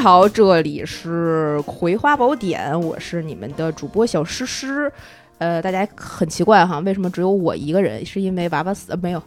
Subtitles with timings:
[0.00, 4.92] 好，这里是《葵花宝典》，我是你们的主播小诗诗。
[5.38, 8.06] 呃，大家很奇怪哈，为什么只有我一个人？
[8.06, 8.96] 是因为娃娃死？
[9.02, 9.24] 没有，娃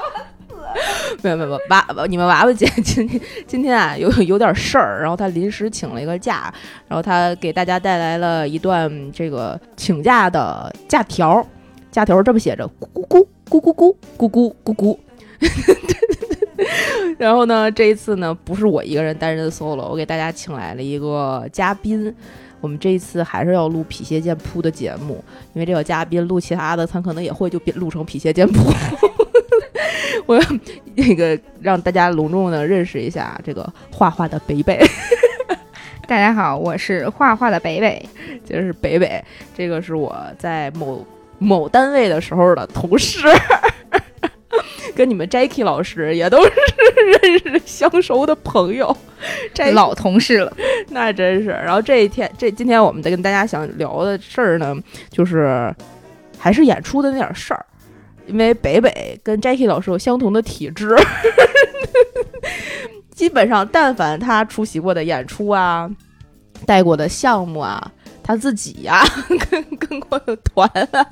[0.00, 0.02] 娃
[0.48, 0.54] 死？
[1.22, 6.52] 没有没有娃，你们娃娃姐今天今天啊有有点事儿，然后她临时请了一个假，
[6.88, 11.46] 然后她给大家带来了一段这个请假的假条，
[11.92, 14.98] 假条这么写着：咕咕咕咕咕咕咕咕咕咕。
[17.18, 22.14] 然后呢，这一次呢，不是我一个人担任 solo，我给大家请来了一个嘉宾。
[22.60, 28.72] 我们这一次还是要录匹邪剑谱的节目，因为这个嘉宾录其他的，他可能也会就变录成匹邪剑谱。
[30.24, 30.42] 我要
[30.94, 34.84] 那个让大家隆重的认识一下这个画画的北北。
[36.08, 38.04] 大家好，我是画画的北北，
[38.44, 39.22] 就是北北，
[39.56, 41.06] 这个是我在某
[41.38, 43.20] 某单位的时候的同事。
[44.94, 46.52] 跟你们 Jackie 老师也都是
[47.22, 48.96] 认识相熟的朋友，
[49.72, 50.56] 老同事了，
[50.88, 51.50] 那真是。
[51.50, 54.74] 然后这一天，这今天我们在跟大家想聊的事儿呢，
[55.10, 55.74] 就是
[56.38, 57.66] 还是演出的那点事儿。
[58.26, 60.96] 因为北北跟 Jackie 老师有相同的体质，
[63.14, 65.88] 基本上但凡他出席过的演出啊，
[66.64, 67.92] 带过的项目啊。
[68.26, 69.04] 他自己呀，
[69.48, 71.04] 跟跟过的团啊，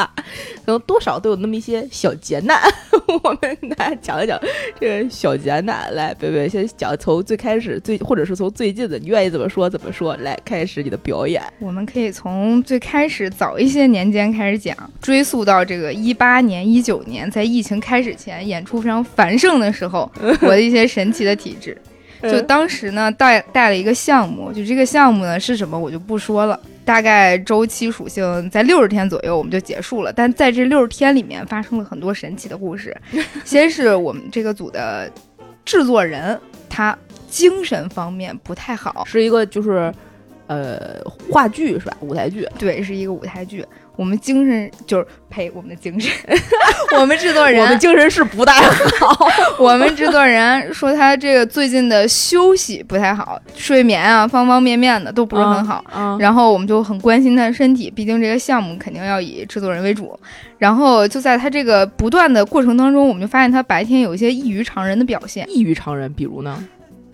[0.66, 2.60] 可能多少都有那么一些小劫难。
[3.22, 4.36] 我们给大家讲一讲
[4.80, 5.94] 这个小劫难。
[5.94, 10.16] 来，贝贝先讲从最开始最，或者是从最近的，你愿意怎么说怎么说。
[10.16, 11.40] 来，开始你的表演。
[11.60, 20.10] 我们可以从最开始早一些年间开始讲，追溯到这个一八年、一九年，在疫情开始前，演出非常繁盛的时候，
[20.42, 21.80] 我的一些神奇的体质。
[22.22, 26.58] 就当时呢，带带了一个项目，就这个项目呢是什么，我就不说了。
[26.84, 30.12] 大概周期属性在六十天左右，我们就结束了。
[30.12, 32.94] 但在这六十天里面，发生了很多神奇的故事。
[33.44, 35.10] 先是我们这个组的
[35.64, 36.96] 制作人，他
[37.28, 39.92] 精神方面不太好，是一个就是
[40.46, 41.00] 呃
[41.30, 41.96] 话剧是吧？
[42.00, 43.64] 舞台剧，对，是一个舞台剧。
[43.96, 46.10] 我们精神就是呸，我们的精神，
[46.98, 48.60] 我们制作人，我们精神是不太
[48.98, 49.28] 好。
[49.56, 55.84] 我们制作人说他这个最近的休息不太好，睡眠啊，方方面面的都不是很好。
[56.18, 60.18] 然后我们就很关心他的身体，毕竟这个项目肯定要以制作人为主。
[60.58, 65.46] 然后就在他这个不断的过程当中，我们就发现他白天有一些异于常人的表现。
[65.48, 66.58] 异于常人，比如呢？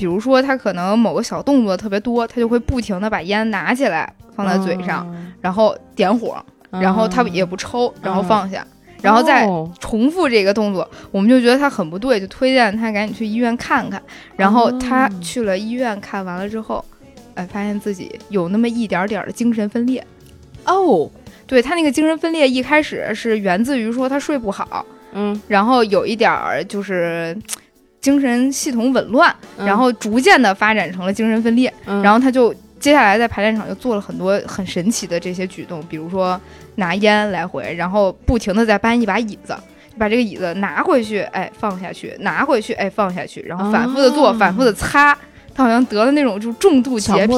[0.00, 5.06] 比如说他可能某个小动作特别多，他就会不停的把烟拿起来放在嘴上，
[5.43, 6.43] 然后点火。
[6.71, 8.65] 然后他也不抽，然后放下，
[9.03, 9.44] 然后再
[9.78, 14.00] 重复这个动作，我们就觉得他很不对，就推荐他赶紧去医院看看。
[14.37, 16.82] 然后他去了医院看完了之后，
[17.34, 20.06] 哎，发现自己有那么一点点的精神分裂。
[20.65, 21.11] 哦，
[21.44, 27.37] 对他那个精神分裂一开始是源自于说他睡不好，嗯，然后有一点儿就是
[28.00, 32.55] 精神系统紊乱，然后逐渐的发展成了精神分裂，然后他就。
[32.81, 36.41] 接下来在排练场就做了很多很神奇的这些举动，比如说
[36.77, 39.55] 拿烟来回，然后不停的在搬一把椅子，
[39.99, 45.15] 把这个椅子拿回去，哎放下去，拿回去，哎放下去，然后反复的做，反复的擦，
[45.55, 47.34] 他好像得了那种就重度洁癖，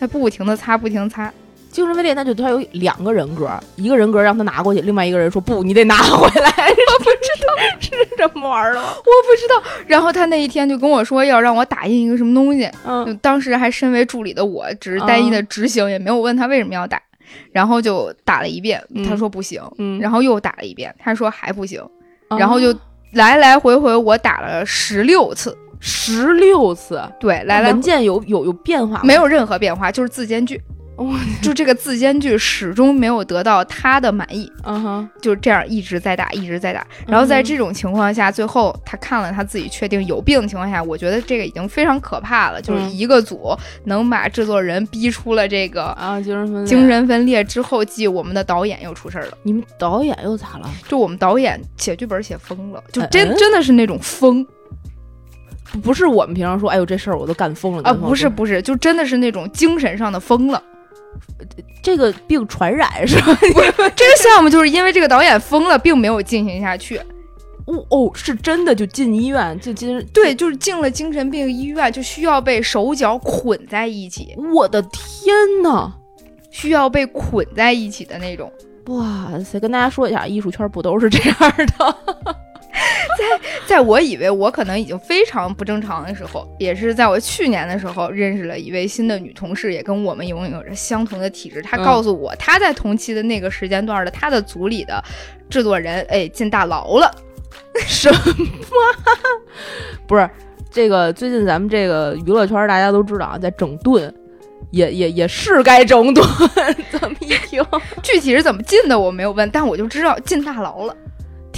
[0.00, 1.30] 他不停的擦，不停擦。
[1.70, 6.50] 精神分裂，那就他有两个人格，一个人格让他拿过去，另外一个人说不，你得拿回来。
[6.50, 9.62] 我不知道是这么玩的，我不知道。
[9.86, 17.00] 然后他那一天就跟我说要让我打印一个什么东西，嗯，当时还身为助理的我，只是单一的执行，也没有问他为什么要打。
[17.52, 21.80] 然后就打了一遍，他说不行，嗯，然后又打了一遍，他说还不行，
[22.36, 22.76] 然后就
[23.12, 30.60] 来来回回我打了十六次，十六次，对，来来文件有有有变化，没有任何变化，就是字间距。
[31.40, 36.86] 就这个字间距始终没有得到他的满意，嗯哼，就是这样一直在打，一直在打。
[37.06, 42.60] 然后在这种情况下，最后他看了他自己确定有病的情况下，我觉得这个已经非常可怕了。
[42.60, 49.38] 就是一个组能把制作人逼出了这个啊精神分精神分裂之后，继我们的导演又出事儿了。
[49.42, 50.70] 你们导演又咋了？
[50.86, 54.46] 就我们导演写剧本写疯了，就真真的是那种疯，
[55.82, 60.62] 不是我们平常说，哎呦这事儿我都干疯了啊，不是不是，就真的是那种精神上的疯了。
[61.82, 63.38] 这个病传染是吧？
[63.40, 67.00] 这个项目就是因为这个导演疯了，并没有进行下去。
[67.66, 74.34] 哦哦，是真的就进医院，就进对，就是进了精神病医院，就需要被手脚捆在一起。
[74.52, 75.92] 我的天呐，
[76.50, 78.50] 需要被捆在一起的那种。
[78.86, 81.36] 哇塞，跟大家说一下，艺术圈不都是这样
[81.78, 81.96] 的？
[83.18, 83.24] 在
[83.66, 91.60] 在我以为我可能已经非常不正常的时候，也是在我去年的时候认识了一位新的女同事，也跟我们拥有着相同的体质。
[91.62, 95.02] 她告诉我，她在同期的那个时间段的她的组里的
[95.48, 97.10] 制作人，哎，进大牢了。
[97.86, 98.18] 什么？
[100.06, 100.28] 不是，
[100.70, 104.12] 这个最近咱们这个娱乐圈大家都知道啊，在整顿，
[104.70, 106.24] 也也也是该整顿。
[106.90, 107.64] 这么一听，
[108.02, 110.96] 具体是怎么进的我没有问，但我就知道进大牢了。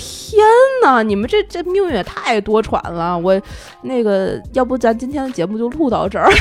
[0.02, 0.42] 天
[0.82, 3.16] 哪，你们这这命运也太多舛了！
[3.16, 3.40] 我
[3.82, 6.28] 那个，要不咱今天的节目就录到这儿。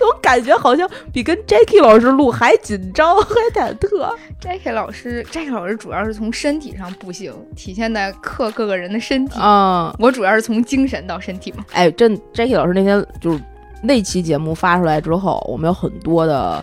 [0.00, 4.12] 我感觉好像比跟 Jackie 老师录还紧张，还忐忑。
[4.40, 9.94] Jackie 老师，Jackie 老师主要是从身体上不行，体现在克各个人的身体啊。
[9.98, 11.64] 我主要是从精神到身体嘛。
[11.72, 13.40] 哎，真 Jackie 老师那天就是
[13.82, 16.62] 那期节目发出来之后，我们有很多的。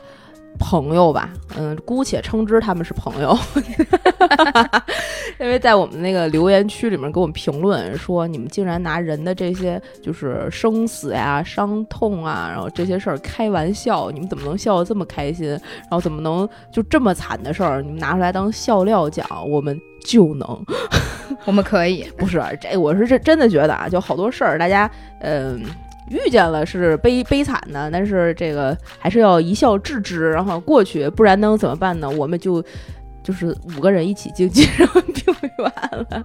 [0.64, 3.38] 朋友吧，嗯，姑且称之他们是朋友，
[5.38, 15.50] 因为在我们那个留言区里面给我们评论说，你们竟然拿人的这些就是生死呀、伤痛啊，然后这些事儿开玩笑，你们怎么能笑得这么开心？
[15.50, 19.28] 然后怎么能就这么惨的事儿，你们拿出来当笑料讲？
[19.50, 20.66] 我们就能，
[21.44, 24.90] 我们可以，不是这，我是真真的觉得啊，就好多事儿，大家
[25.20, 25.62] 嗯。
[26.10, 32.10] 遇见了是悲悲惨的，但是这个还是要一笑置之，然后过去，不然能怎么办呢？
[32.10, 32.64] 我们就
[33.24, 36.24] 就是五个人一起经济上病院了，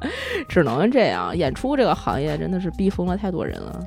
[0.49, 1.37] 只能这样。
[1.37, 3.81] 演出这个行业真的是逼疯了太多人了。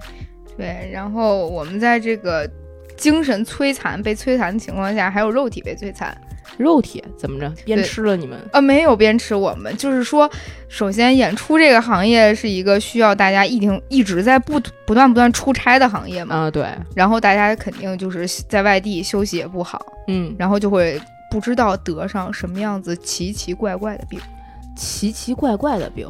[0.58, 2.50] 对，然后我们在这个
[2.96, 6.16] 精神摧残、被摧残的情况下，还有肉体被摧残。
[6.57, 7.50] 肉体怎么着？
[7.65, 8.39] 鞭吃了你们？
[8.51, 10.30] 呃，没有鞭吃我们，就是说，
[10.68, 16.36] 首先演出这个行业是一个需要大家一定一直在不不断不断出差的行业嘛。
[16.36, 16.65] 啊，对。
[16.95, 24.19] 然后大家肯定就是在外地休息也不好，嗯，然后就会不知道得上什么样子奇奇怪怪的病。
[24.74, 26.07] 奇奇怪怪的病，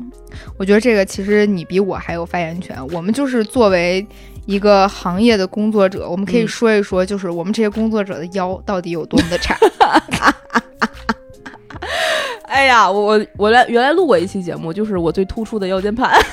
[0.58, 2.78] 我觉得这个其实你比我还有发言权。
[2.90, 4.06] 我们就是作为
[4.46, 9.58] 一个行业的工作者，我们可以说一说，就是我们这些工作者的腰到底有多么的差。
[12.44, 16.20] 哎呀，我我来原来录过一期节目，就是我最突出的腰间盘。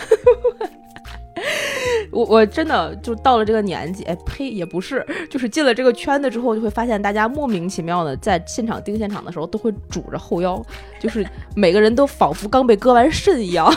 [2.10, 10.61] 我我真的就到了这个年纪，哎呸，也不是，就是进了这个圈子之后，就会发现大家莫名其妙的在现场盯现场的时候，都会拄着后腰，
[10.99, 13.72] 就是每个人都仿佛刚被割完肾一样，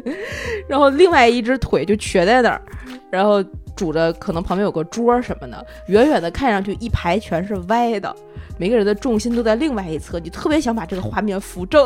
[0.68, 2.62] 然后另外一只腿就瘸在那儿，
[3.10, 3.42] 然后
[3.80, 8.14] 拄着可能旁边有个桌什么的，远远的看上去一排全是歪的。
[8.58, 11.82] 每个人的重心都在另外一侧，你特别想把这个画面扶正，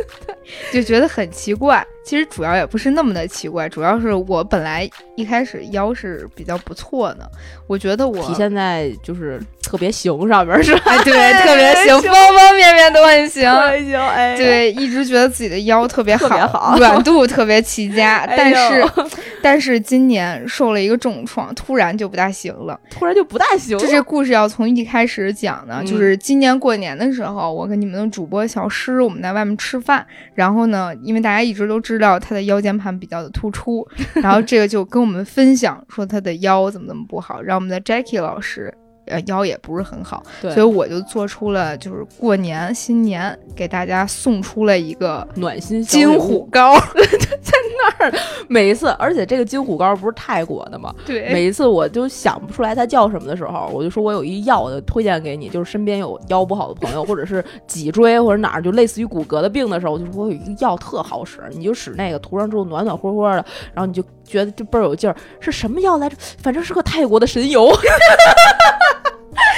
[0.72, 1.84] 就觉得很奇怪。
[2.04, 7.28] 其实主要也不是那么的奇怪，主要是我本来一开始腰是比较不错的，
[7.66, 11.02] 我觉得我体现在就是特别行上面是吧？
[11.02, 13.42] 对，特别行， 方方面面都很行，
[13.90, 18.86] 行，哎，对，一直觉得自己的腰特别好，软度特别齐佳， 但是
[19.42, 23.76] 但是今年受了一个重创，突然就不大行了，突然就不大行。
[23.76, 31.96] 就这故事要从一开始讲呢，就是今年过年的时候，我跟你们的主播小诗我们在外面吃饭，然后呢，因为大家一直都知。
[31.96, 38.70] 道他的腰间盘比较的突出，然后这个就跟我们分享说他的腰怎么怎么不好，让我们的 Jackie 老师。
[39.06, 46.74] 呃，腰也不是很好，所以我就做出了，就是过年新年给大家送出了一个暖心金虎膏，
[47.42, 48.12] 在那儿。
[48.48, 50.94] 每一次，而且这个金虎膏不是泰国的吗？
[51.04, 51.32] 对。
[51.32, 63.44] 每一次我就想不出来它叫什么的时候，我就说我有一药的推荐给你，就是身边有腰不好的朋友，或者是脊椎或者哪儿就类似于骨骼的病的时候，我就说我有一个药特好使，你就使那个涂上之后暖暖和和的，
[63.74, 65.16] 然后你就觉得就倍儿有劲儿。
[65.40, 66.16] 是什么药来着？
[66.42, 67.70] 反正是个泰国的神油。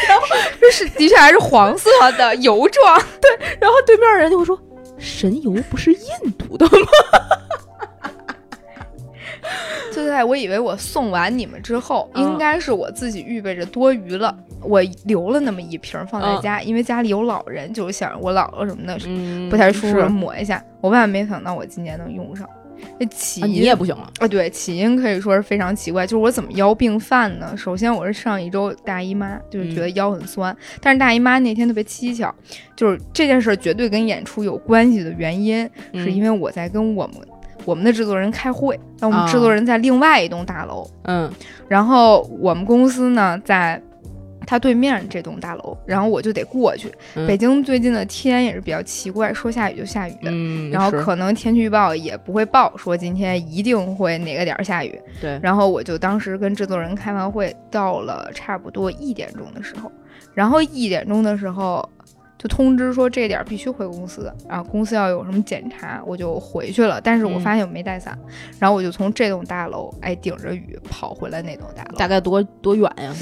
[0.09, 0.26] 然后
[0.73, 3.31] 是的确还是黄色的油状， 对。
[3.61, 4.59] 然后对面人就会说
[4.99, 6.73] ：“神油不是印度的吗？”
[9.95, 18.99] 对对，我以为我送完你们之后，应该是我自己预备着多余了，我留了那么一瓶放在家，因为家里有老人，就是想我姥姥什么的
[19.50, 20.62] 不太舒服，抹一下。
[20.81, 22.49] 我万万没想到我今年能用上。
[22.97, 24.28] 那起因你也不行了啊！
[24.28, 27.52] 对，起因可以说是非常奇怪，就是我怎么腰病犯呢？
[27.57, 32.33] 首先我是上一周大姨妈，就是觉得腰很酸，但是大姨妈那天特别蹊跷，
[32.76, 37.17] 就是这件事绝对跟演出有关系的原因，是因为我在跟我们
[37.69, 41.31] 我们的制作人开会，那我们制作人在另外一栋大楼，嗯，
[41.69, 43.79] 然后我们公司呢在。
[44.47, 46.91] 他对面这栋大楼，然后我就得过去。
[47.27, 54.99] 北京最近的天也是比较奇怪，说下雨就下雨，嗯，然后可能天气预报也不会报说今天一定会哪个点儿下雨。
[55.21, 59.93] 对，然后我就当时跟制作人开完会，到了差不多一点钟的时候，
[60.33, 61.87] 然后一点钟的时候
[62.38, 67.00] 就通知说这点必须回公司，然后公司要有什么检查，我就回去了。
[67.00, 68.16] 但是我发现我没带伞，
[68.61, 73.12] 然后我就从这栋大楼哎顶着雨跑回来那栋大楼，大概多多远呀？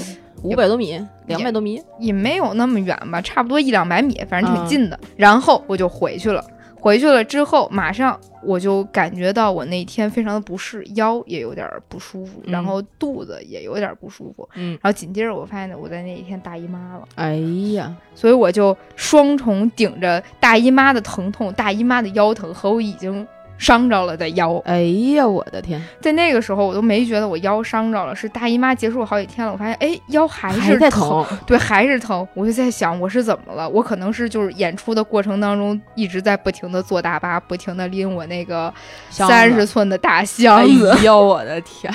[0.43, 4.99] 五百多米，两百多米也没有那么远吧，差不多一两百米，反正挺近的。
[5.15, 6.45] 然后我就回去了。
[6.79, 14.47] 回去了之后，马上我就感觉到我那天非常的不适，腰也有点不舒服，然后肚子也有点不舒服。
[14.55, 17.07] 嗯，然后紧接着我发现呢，我在那一天大姨妈了。
[17.15, 17.35] 哎
[17.73, 23.27] 呀，所以我就双重顶着大姨妈的疼痛、大姨妈的腰疼和我已经。
[23.57, 24.81] 伤着了的腰，哎
[25.15, 25.81] 呀，我的天！
[25.99, 28.15] 在那个时候，我都没觉得我腰伤着了。
[28.15, 32.27] 是大姨妈结束好几天了，我发现，哎，腰还是疼，对，还是疼。
[32.33, 33.67] 我就在想，我是怎么了？
[33.67, 38.73] 我可能是就是演出的过程当中一直在不停的坐大巴，不停的拎我那个
[39.09, 40.91] 三十寸的大箱子。
[40.91, 41.93] 哎呦，我的天！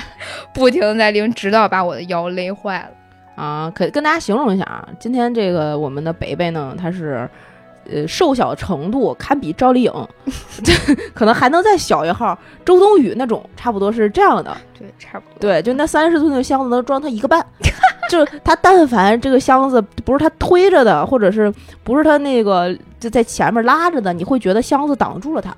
[0.53, 3.41] 不停的在拎，直到把我的腰勒坏了。
[3.41, 7.29] 啊，可跟大家形容一下啊，今天这个我们的北北呢，他是。
[7.91, 10.07] 呃，瘦小程度堪比赵丽颖，
[11.13, 14.55] 可能还能再小一号，周冬雨那种，差不多是这样的。
[14.77, 15.39] 对，差不多。
[15.39, 17.45] 对，就那三十寸的箱子能装他一个半，
[18.09, 25.55] 就是他但凡这个箱子不是他推着的，或者是不是他那个就在前面拉着的，你会觉得箱子挡住了他。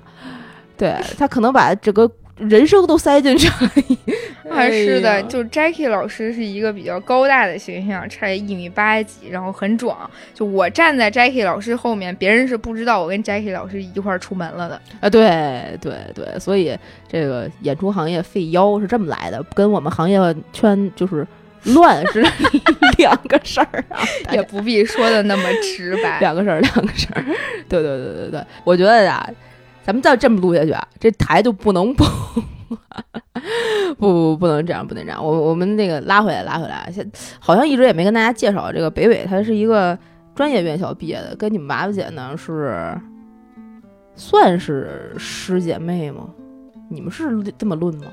[0.76, 2.10] 对他可能把整个。
[2.38, 3.70] 人生都塞进去了，
[4.54, 10.08] 啊，是的，就 Jackie 老师是一个比较高大的形象，差一米八几，然后很壮。
[10.34, 14.80] 就我站在 Jackie 老师后面，别人是不知道我跟 Jackie 老师一块儿出门了的。
[15.00, 16.76] 啊，对对对，所以
[17.08, 20.18] 这个演出行业费腰是这么来的，跟我们行业
[20.52, 21.26] 圈就是
[21.64, 22.20] 乱是
[22.98, 27.24] 两个事儿啊， 也不必说的那么直白， 两个事儿，两个事儿。
[27.66, 29.26] 对对对对对，我觉得呀。
[29.86, 32.04] 咱们再这么录下去啊，这台就不能不
[33.96, 35.24] 不不不能这样，不能这样。
[35.24, 36.90] 我我们那个拉回来，拉回来。
[36.92, 39.96] 现好像一直也没跟大家介绍这个北北，她是一个
[40.34, 43.00] 专业院校毕业的，跟你们娃娃姐呢是
[44.16, 46.28] 算是师姐妹吗？
[46.90, 48.06] 你们是这么论吗？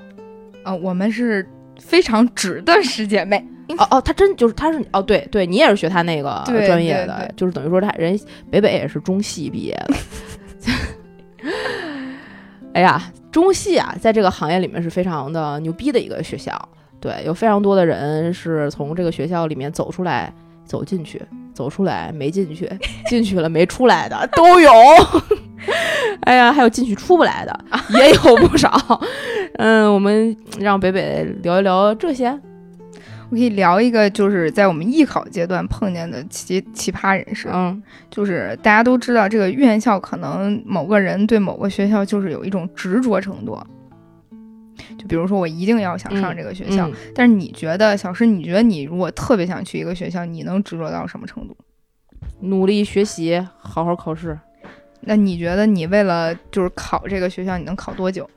[0.63, 1.44] 啊，我们是
[1.80, 3.44] 非常直的师姐妹。
[3.80, 8.15] 哦哦，她真就是她是哦，对对，你也是学她那个专业的，就是等于说她人
[8.51, 9.96] 北北也是中戏毕业的。
[12.74, 16.58] 哎呀，中戏啊，在这个行业里面是非常的牛逼的一个学校。
[17.00, 20.34] 对，有非常多的人是从这个学校里面走出来、
[20.66, 21.22] 走进去、
[21.54, 22.70] 走出来没进去、
[23.08, 24.72] 进去了没出来的都有。
[26.22, 28.72] 哎呀，还有进去出不来的也有不少。
[29.56, 32.40] 嗯，我们让北北聊一聊这些。
[33.34, 37.50] 我可以聊一个，就是在我们艺考阶段碰见的奇奇葩人士。
[37.52, 43.58] 嗯，就是大家都知道，这个院校可能某个人对某个学校就是有一种执着程度。
[45.00, 51.58] 就比如说，我一定要想上这个学校，但是你觉得，小石，你觉得你如果特别想去一个学校，你能执着到什么程度？
[52.42, 54.38] 努力学习，好好考试。
[55.02, 58.30] 那你觉得，你为了就是考这个学校，你能考多久？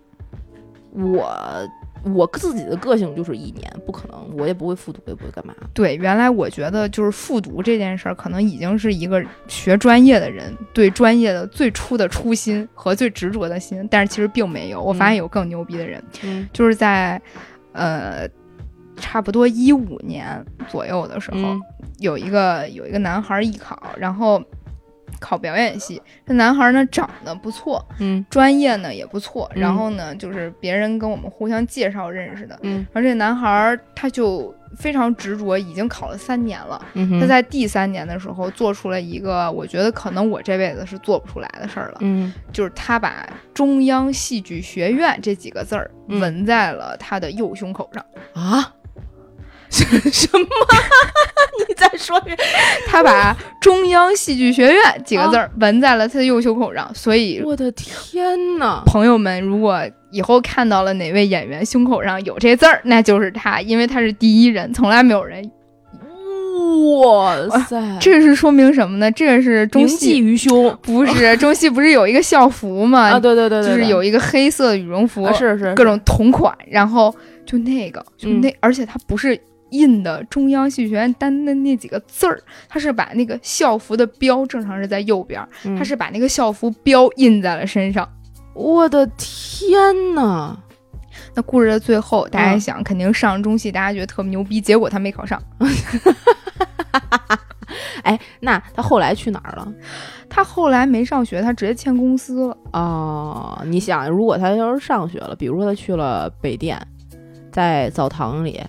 [0.93, 1.38] 我。
[2.05, 5.55] 我自己的个性就是一年不可能，我也不会复读，也不会干嘛。
[5.75, 14.83] 对，原来我觉得就是复读这件事儿，可能已经是一个学专业的人对专业的最初的初心和最执着的心，但是其实并没有。
[14.83, 16.03] 我发现有更牛逼的人，
[16.53, 17.21] 就是在
[17.73, 18.29] 呃
[18.97, 21.38] 差不多一五年左右的时候，
[21.99, 24.43] 有一个有一个男孩艺考，然后。
[25.26, 36.80] 考表演系，这男孩呢长得不错，嗯，专业呢也不错，然后呢就是别人跟我们互相介绍认识的，嗯，而这男孩他就非常执着，已经考了三年了，
[37.21, 48.04] 他在第三年的时候做出了一个我觉得可能我这辈子是做不出来的事儿了，嗯，就是他把中央戏剧学院这几个字儿纹在了他的右胸口上
[48.35, 48.73] 啊。
[49.70, 49.85] 什
[50.38, 50.46] 么？
[51.68, 52.38] 你再说一遍。
[52.87, 58.82] 他把“中央戏剧学院”几个字儿纹在了他的右胸口上，所以我的天呐！
[58.87, 59.80] 朋友们，如果
[60.11, 65.50] 以后看到了哪位演员胸口上有这字儿，那就是他，因为他是第一人，从来没有人。
[67.00, 67.35] 哇
[67.66, 67.80] 塞！
[68.00, 69.11] 这是说明什么呢？
[69.12, 73.11] 这是中戏于胸，不是 中戏不是有一个校服吗？
[73.11, 79.38] 啊，对对对对，就是有一个黑色羽绒服，是是各种同款，然后就那个，就那，而且它不是。
[79.70, 85.46] 印的中央戏剧学院单的那几个字儿，他是把那个校服的标正常是在右边，
[85.76, 88.08] 他是把那个校服标印在了身上。
[88.54, 90.56] 我的天呐！
[91.35, 95.42] 那故事的最后，大家想肯定上中戏，大家觉得特牛逼，结果他没考上。
[98.02, 99.70] 哎，那他后来去哪儿了？
[100.30, 102.56] 他后来没上学，他直接签公司了。
[102.73, 106.80] 哦，你想，如果他要是上学了，比如说他去了北电，
[107.50, 108.61] 在澡堂里。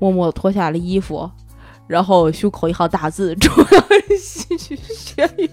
[0.00, 1.30] 默默脱下了衣服，
[1.86, 3.84] 然后胸口一行大字：“中央
[4.18, 5.48] 戏剧学院。”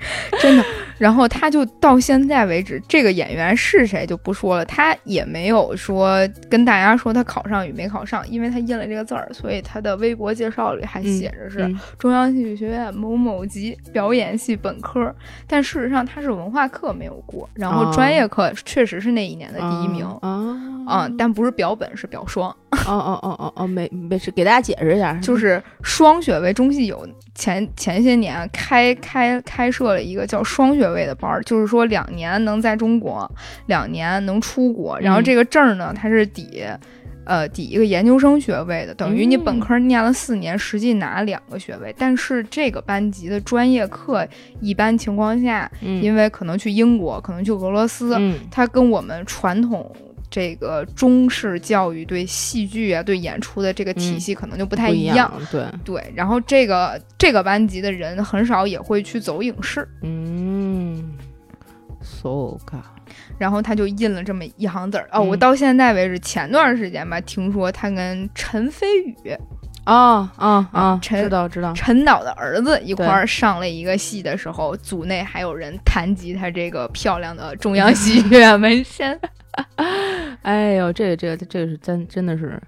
[0.40, 0.64] 真的，
[0.98, 15.14] 然后他就到现在为止，这个演员是谁就不说了，他也没有说跟大家说他考上与没考上，因为他印了这个字儿，所以他的微博介绍里还写着是中央戏剧学院某某级表演系本科。
[15.46, 20.04] 但事实上他是文化课没有过，然后专业课确实是那一年的第一名
[20.86, 22.54] 啊，但不是表本是表双。
[22.86, 33.30] 哦哦哦哦哦，没没事，给大家解释一下，就是双学位，中戏有前前些年开开开设了一个叫双学位的班儿，就是说两年能在中国，
[33.66, 36.64] 两年能出国，然后这个证呢，它是抵
[37.24, 41.94] 呃抵一个研究生学位的，等于你本科念了四年，实际拿两个学位。
[41.96, 44.26] 但是这个班级的专业课，
[44.60, 48.18] 一般情况下，因为可能去英国，可能去俄罗斯，
[48.50, 49.90] 它跟我们传统。
[50.30, 55.30] 这个中式教育对戏剧啊，对演出的这个体系可能就不太一样。
[55.50, 59.86] 对对，然后这个这个班级的人很少也会去走影视。
[60.02, 61.12] 嗯
[62.00, 62.76] ，so g
[63.38, 65.08] 然后他就印了这么一行字儿。
[65.10, 69.14] 哦，我到现在为止，前段时间吧，听说他跟陈飞宇
[69.84, 79.18] 啊啊啊，陈知道知道陈导的儿子一块儿上了一个戏的时候，组内还有人谈及他这个漂亮的中央戏剧院纹身。
[80.42, 82.60] 哎呦，这个这个这个是真真的是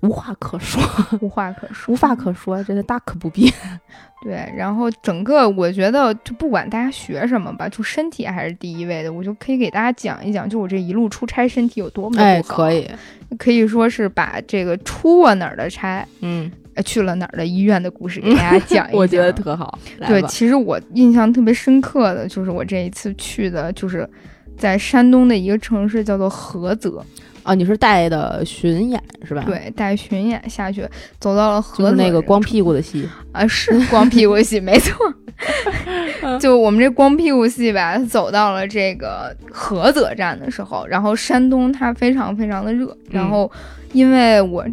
[0.00, 0.80] 无话可说，
[1.20, 3.52] 无话可说，无话可说，真的大可不必。
[4.22, 9.12] 对，然后整个我觉得，就不管大家学什么吧，就身体还是第一位的。
[9.12, 12.88] 我就可以给大家讲一讲，就我这一路出差，身体有多么不哎，可以，
[13.38, 16.50] 可以说是把这个出过哪儿的差，嗯，
[16.84, 18.94] 去了哪儿的医院的故事给大家讲一讲。
[18.98, 19.78] 我觉得特好。
[20.06, 24.08] 对，其实我印象特别深刻的就是我这一次去的，就是。
[24.58, 27.02] 在山东的一个城市叫做菏泽，
[27.42, 29.44] 啊，你是带的巡演是吧？
[29.46, 30.86] 对，带巡演下去，
[31.20, 34.94] 走到了菏泽那个光屁股的戏 啊，是光屁股戏，没错。
[36.40, 43.50] 就我们这光屁股戏吧，走到了这个菏泽站的时候，然后山东它非常非常的热，然后
[43.92, 44.66] 因为我。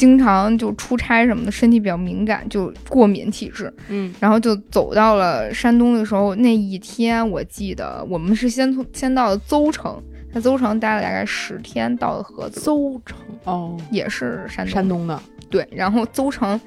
[0.00, 3.70] 经常就出差什么的，身体比较敏感，就过敏体质。
[3.90, 12.62] 嗯，然后就走到了山东的时候，那一天我记得我们是先从先到了邹城，在邹城待了大概十天，到了菏泽。
[12.62, 15.22] 邹城哦，也是山东山东的。
[15.50, 16.58] 对，然后邹城，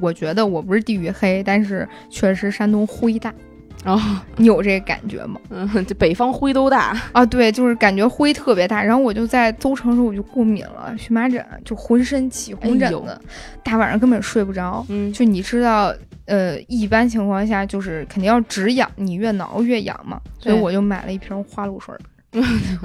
[0.00, 3.32] 我觉得我不是地域黑，但是确实山东灰大。
[3.84, 4.00] 哦，
[4.36, 5.40] 你有这个感觉吗？
[5.50, 8.82] 嗯，这北方灰都大啊，对，就是感觉灰特别大。
[8.82, 13.20] 然后我就在邹城时候我就过敏了，荨麻疹，就浑身起红疹子，
[13.62, 14.84] 大晚上根本睡不着。
[14.88, 20.20] 嗯，就你知道，呃，一般情况下就是肯定要止痒，你越挠越痒嘛。
[20.38, 21.94] 所以我就买了一瓶花露水，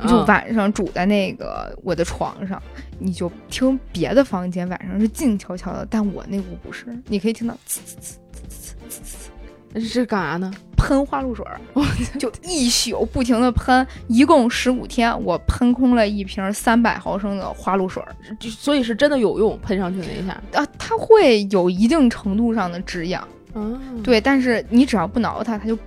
[0.07, 2.61] 就晚上煮在那个我的床上。
[3.01, 9.28] 你就听别的房间晚上是静悄悄的，但我那屋不是，你可以听到呲呲呲呲呲呲。
[9.73, 10.51] 这是干啥呢？
[10.75, 11.59] 喷花露水儿，
[12.17, 23.27] 就一宿不停的喷，一共十五天，我喷空了一瓶三百毫升的花露水儿，所以是真的有用，喷上去那一下啊，它会有一定程度上的止痒，
[24.01, 25.77] 对，但是你只要不挠它，它就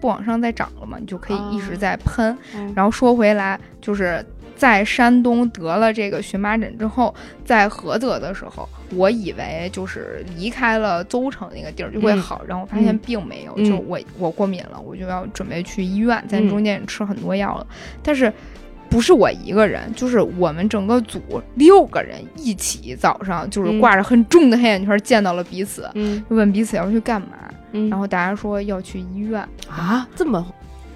[0.00, 2.36] 不往上再长了嘛，你就可以一直在喷。
[2.74, 4.24] 然后说回来，就是。
[4.56, 7.14] 在山东得了这个荨麻疹之后，
[7.44, 17.66] 在菏泽的时候，我以为就是离开了邹城那个地儿就会好，然后发现并没有，就我我过敏了，我就要准备去医院，在中间也吃很多药了，
[18.02, 18.32] 但是
[18.88, 21.20] 不是我一个人，就是我们整个组
[21.56, 25.90] 六个人一起早上就是挂着很重的黑眼圈见到了彼此，
[26.30, 27.28] 就问彼此要去干嘛，
[27.90, 29.40] 然后大家说要去医院。
[29.68, 30.46] 啊，这么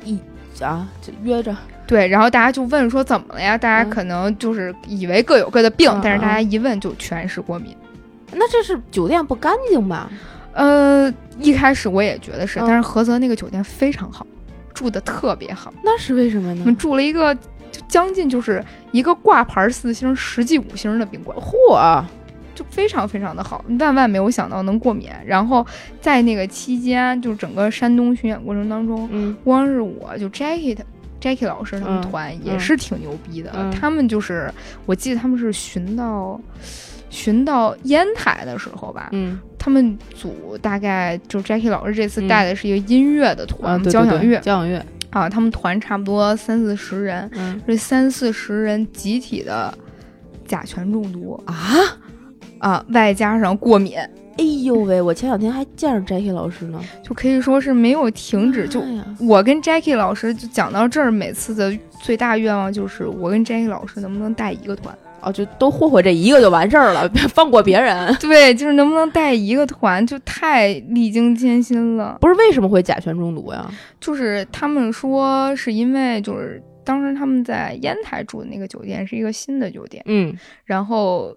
[0.04, 0.16] 一
[0.64, 1.54] 啊就约着。
[1.86, 3.56] 对，然后大家就问说怎么了呀？
[3.56, 7.74] 大家可能就是以为各有各的病，但是大家一问就全是过敏。
[8.32, 10.10] 那这是酒店不干净吧？
[10.52, 14.26] 呃，一开始我也觉得是，但是菏泽那个酒店非常好，
[14.74, 15.72] 住的特别好。
[15.82, 16.60] 那是为什么呢？
[16.60, 21.38] 我们住了一个就将近就是一个挂牌四星，实际五星的宾馆。
[21.38, 22.02] 嚯，
[22.58, 25.08] 就非常非常的好，万万没有想到能过敏。
[25.24, 25.64] 然后
[26.00, 30.76] 在那个期间，就整个山东巡演过程当中，嗯，光是我就 Jackie
[31.20, 34.52] Jackie 老师他们团也是挺牛逼的，他们就是
[34.86, 36.40] 我记得他们是巡到
[37.10, 44.84] 巡到烟台的时候吧，嗯，他们组大概就 Jackie 老师这次带的是一个音乐的团，交响乐，交响乐。
[45.10, 47.30] 啊，他们团差不多三四十人，
[47.66, 49.72] 这三四十人集体的
[50.46, 51.54] 甲醛中毒啊
[52.58, 53.96] 啊，外加上过敏。
[54.38, 55.02] 哎呦喂！
[55.02, 58.68] 我前两天还见着 Jackie 老师呢，就可以说是没有停止。
[58.68, 58.80] 就
[59.18, 68.14] 我跟 Jackie 老师就讲到这儿，每次的最大愿望就是我跟 Jackie 老师能不能带一个团哦，就都霍霍这一个就完事儿了，放过别人。
[68.20, 72.16] 对，就是能不能带一个团，就太历经艰辛了。
[72.20, 73.68] 不是为什么会甲醛中毒呀？
[73.98, 80.32] 就是他们说是因为就是当时他们在烟台住的那个酒店是一个新的酒店，嗯，
[80.64, 81.36] 然后，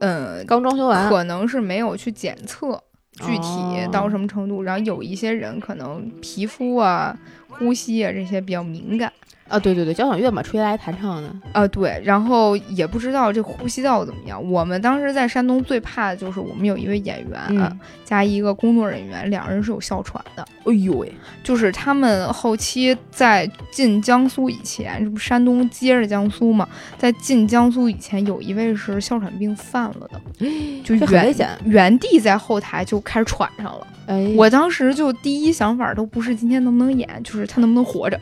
[0.00, 2.82] 嗯，刚装修完，可能是没有去检测
[3.24, 7.16] 具体到什么程度，然后有一些人可能皮肤啊、
[7.48, 9.12] 呼吸啊这些比较敏感。
[9.48, 14.42] 啊，对对对，交响乐嘛，吹来弹唱的啊，对，然后也不知道这呼吸道怎么样。
[14.50, 20.44] 我们当时在山东最怕的就是我们有一位演员加一个工作人员，两人是有哮喘的。
[20.64, 21.12] 哎呦喂，
[21.44, 30.20] 就是他们后期在进江苏以前，这不山东接着江苏嘛，在进江苏以前，有一位是哮喘病犯了的，
[30.82, 33.86] 就原原地在后台就开始喘上了。
[34.06, 38.20] 哎，我当时就第一想法都不是今天能不能演，就是他能不能活着。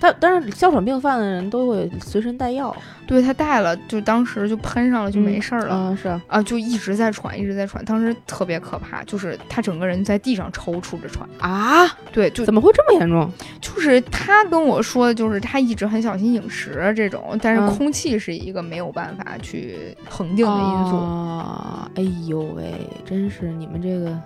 [0.00, 2.74] 他但是哮喘病犯的人都会随身带药，
[3.06, 5.74] 对他带了，就当时就喷上了就没事儿了。
[5.74, 11.86] 啊，是啊，就一直在喘，一直在喘，当时特别可怕，就是他整个人在地上抽搐着喘啊。
[12.10, 13.30] 对，就怎么会这么严重？
[13.60, 20.96] 就是他跟我说的，就是他一直很小心饮食这种，但是空气是一个没有办法去恒定的因素。
[20.96, 22.72] 啊，哎呦喂，
[23.04, 24.18] 真是你们这个。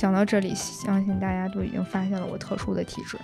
[0.00, 3.18] 讲到这里，相信大家都已经发现了我特殊的体质。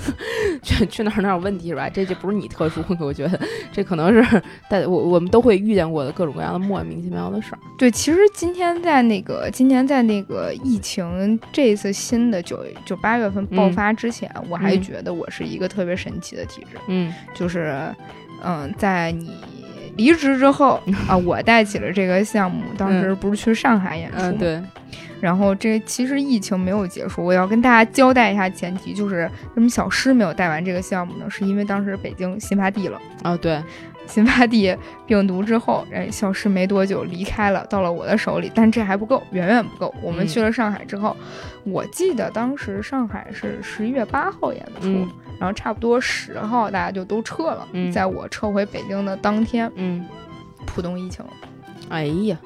[0.64, 1.90] 去去哪儿哪儿有问题是吧？
[1.90, 3.38] 这就不是你特殊，我觉得
[3.70, 7.58] 这可能是大我我们都会遇见过的各种各样的莫名其妙的事儿。
[7.76, 16.78] 对，其实今天在那个今年在那个疫情这次新的九九八月份爆发之前，我还觉得我是一个特别神奇的体质。
[16.88, 17.94] 嗯，就是
[18.42, 19.36] 嗯，在你
[19.96, 24.62] 离职之后 啊，我带起了这个项目，当时不是去上海演出对。
[25.20, 31.28] 然后这其实疫情没有结束，我要跟大家交代一下前提，就是为什么小诗没有带完这个项目呢？
[31.30, 33.62] 是因为当时北京新发地了啊，对，
[34.06, 34.76] 新发地
[35.06, 39.94] 病毒之后，哎，小诗没多久离开了，到了我的手里，但这还不够，远远不够。
[40.02, 41.16] 我们去了上海之后，
[41.64, 44.88] 我记得当时上海是十一月八号演的出，
[45.40, 50.04] 然后差不多十号大家就都撤了，在我撤回北京的当天，嗯，
[50.66, 51.32] 浦东疫情了，
[51.88, 52.36] 哎呀。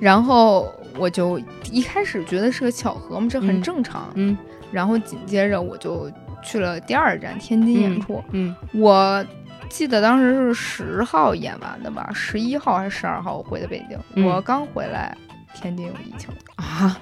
[0.00, 4.10] 然后我就一开始觉得是个巧合嘛，这很正常。
[4.14, 4.36] 嗯，
[4.70, 6.10] 然后紧接着我就
[6.42, 8.22] 去了第二站天津演出。
[8.30, 9.24] 嗯，我
[9.68, 14.24] 记得当时是十号演完的吧，十一号还是十二号我回的北京。
[14.24, 15.16] 我刚回来，
[15.54, 16.98] 天津有疫情啊。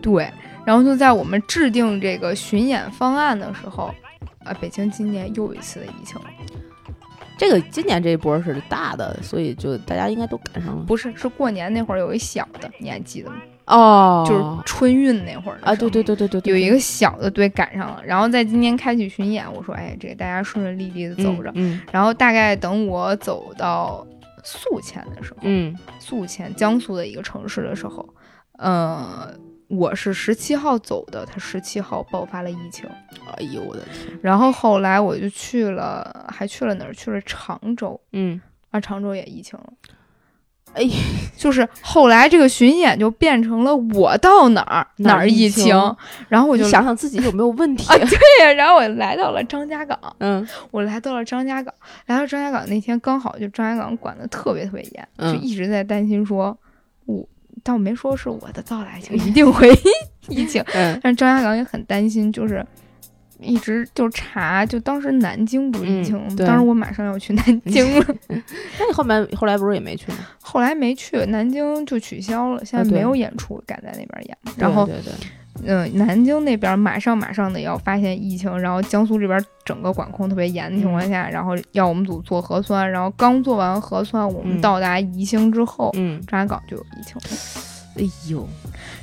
[0.00, 0.32] 对，
[0.64, 3.92] 然后就在我们制定这个巡演方案的时候，
[4.44, 6.20] 啊，北京今年又一次的疫情。
[7.38, 10.84] 这个今年这一波是大的，所以就大家应该都赶上了。
[10.84, 13.36] 不是，是过年那会儿有一小的，你还记得吗？
[13.66, 18.02] 哦，就是春运那会儿啊，对对对对对，有一个小的队赶上了。
[18.04, 21.52] 然后在今年开启巡演，我说，哎，这个大家顺顺利利的走着。
[21.54, 21.80] 嗯。
[21.92, 24.04] 然后大概等我走到
[24.42, 28.06] 宿迁的时候，嗯，宿迁江苏的一个城市的时候，
[28.58, 29.32] 呃。
[29.68, 32.88] 我是十七号走的，他十七号爆发了疫情。
[33.36, 34.18] 哎呦我的天！
[34.22, 36.94] 然后后来我就去了，还去了哪儿？
[36.94, 38.00] 去了常州。
[38.12, 39.72] 嗯，啊，常州也疫情了。
[40.72, 40.82] 哎，
[41.36, 45.74] 就是后来这个巡演就变成了我到哪儿哪儿疫情。
[46.28, 47.96] 然后我就想想自己有没有问题啊？
[47.98, 48.52] 对呀。
[48.54, 49.98] 然后我来到了张家港。
[50.20, 51.74] 嗯，我来到了张家港。
[52.06, 56.56] 来到张家港那天刚好就张家港管的特别特别严，就一直在担心说，
[57.04, 57.28] 我。
[57.62, 59.70] 但我没说是我的到来就一定会
[60.28, 62.64] 疫情，但是张家港也很担心，就是
[63.40, 68.06] 一直就查，就当时南京不是疫情，当时我马上要去南京了。
[68.28, 70.18] 那你后面后来不是也没去吗？
[70.42, 74.36] 后来没去，南京就取消了，现在没有演出，赶在那边演。
[74.56, 74.86] 然后。
[74.86, 75.12] 对对。
[75.64, 87.64] 嗯，南京那边马上马上的要发现疫情，然后江苏这边整个管控特别严的情况下，然后要我们组做核酸，然后刚做完核酸，我们到达宜兴之后，嗯，张家港就有疫情了。
[87.96, 88.48] 哎呦，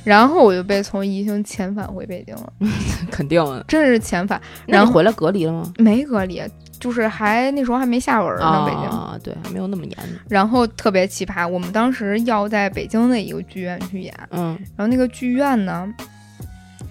[0.04, 2.52] 然后我就被从宜兴遣返回北京了。
[3.10, 4.40] 肯定，真是遣返。
[4.64, 5.70] 然后回来隔离了吗？
[5.76, 6.42] 没隔离，
[6.80, 9.96] 就是还那时候还没下文呢，北京啊，对，还没有那么严。
[10.30, 15.86] 然后特别奇葩，我们当时要在北京的一个剧院去演，嗯，然后那个剧院呢。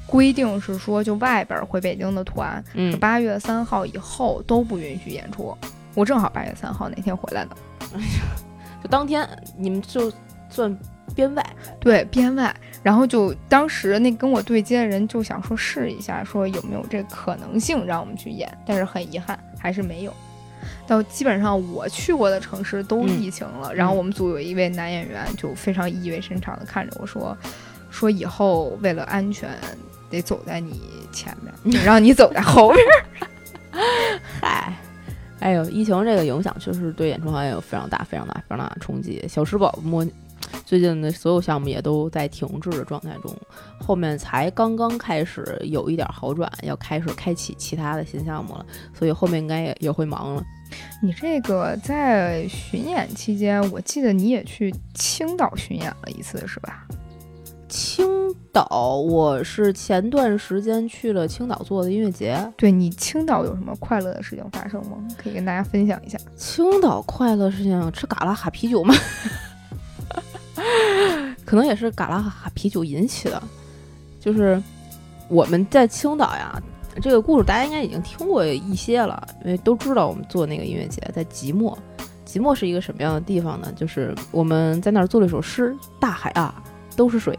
[0.07, 5.57] 规定是说，就外边回北京的团，是八月三号以后都不允许演出。
[5.93, 7.55] 我正好八月三号那天回来的，
[8.83, 10.11] 就当天你们就
[10.49, 10.77] 算
[11.15, 11.45] 编外，
[11.79, 12.55] 对编外。
[12.83, 20.13] 然后就当时那跟我对接的人就想说试一下，说有没有这可能性让我们去演，但是很遗憾还是没有。
[20.85, 27.35] 到基本上我去过的城市都疫情了，然后我们组有一位男演员就非常意味深长的看着我说，
[27.89, 29.49] 说以后为了安全。
[30.09, 32.85] 得走在你前面，让你走在后边。
[34.41, 34.73] 嗨，
[35.39, 39.23] 哎呦，疫情这个影响确实对演出行业有非常大、非常大、非常大的冲击。
[39.27, 40.05] 小吃宝摸
[40.65, 43.35] 最近的所有项目也都在停滞的状态中，
[43.79, 48.65] 后面才刚刚开始有一点好转，要开始开启其他的新项目了，
[48.97, 50.43] 所以后面应该也也会忙了。
[51.01, 56.85] 你这个在巡演期间，我记得你也去青岛巡演了一次，是吧？
[57.67, 58.05] 青
[58.51, 62.37] 岛，我是前段时间去了青岛做的音乐节。
[62.55, 64.97] 对你青岛有什么快乐的事情发生吗？
[65.17, 66.17] 可以跟大家分享一下。
[66.35, 68.93] 青岛快乐事情，吃嘎啦哈啤酒吗？
[71.43, 73.41] 可能也是嘎啦哈啤酒引起的。
[74.19, 74.61] 就是
[75.27, 76.61] 我们在青岛呀，
[77.01, 81.77] 这个故事大家应该已经听过一些了，因为都知道我们做那个音乐节在即墨。
[82.23, 83.71] 即墨是一个什么样的地方呢？
[83.75, 86.61] 就是我们在那儿做了一首诗：大海啊，
[86.95, 87.37] 都是水。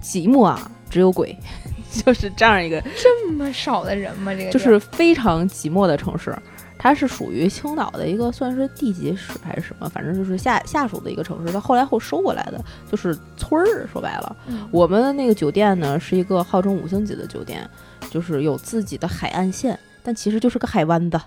[0.00, 1.36] 寂寞啊，只有鬼，
[2.04, 4.32] 就是这样一个这么少的人吗？
[4.32, 6.32] 这个就是非常寂寞的城市，
[6.78, 11.52] 它是属于青岛的一个算是地级市还是什么，反正就是下下属的一个城市。
[11.52, 13.88] 它后来后收过来的，就是村儿。
[13.92, 14.36] 说白了，
[14.70, 17.68] 我们那个酒店呢是一个号称五星级的酒店，
[18.08, 21.20] 就是有自己的海岸线，但其实就是个海湾子，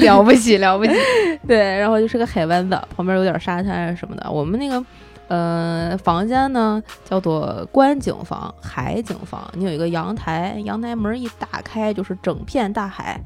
[0.00, 0.92] 了不起了不起。
[1.46, 4.28] 对，然后就是个海湾子，旁边有点沙滩什么的。
[4.28, 4.84] 我们那个。
[5.26, 9.50] 呃，房间呢叫做观景房、海景房。
[9.54, 13.18] 你有一个阳台，阳台门一打开就是整片大海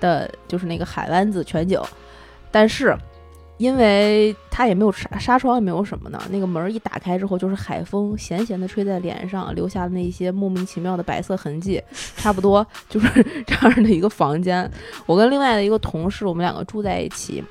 [0.00, 1.80] 的，就是那个海湾子全景。
[2.50, 2.96] 但是，
[3.58, 11.80] 因为它也没有纱纱窗，也没有什么呢，那个门一打开之后就是海风咸咸的吹在脸上，留下的那些莫名其妙的白色痕迹。
[12.16, 13.08] 差不多就是
[13.46, 14.68] 这样的一个房间。
[15.06, 17.44] 我跟另外的一个同事，我们两个住在一起。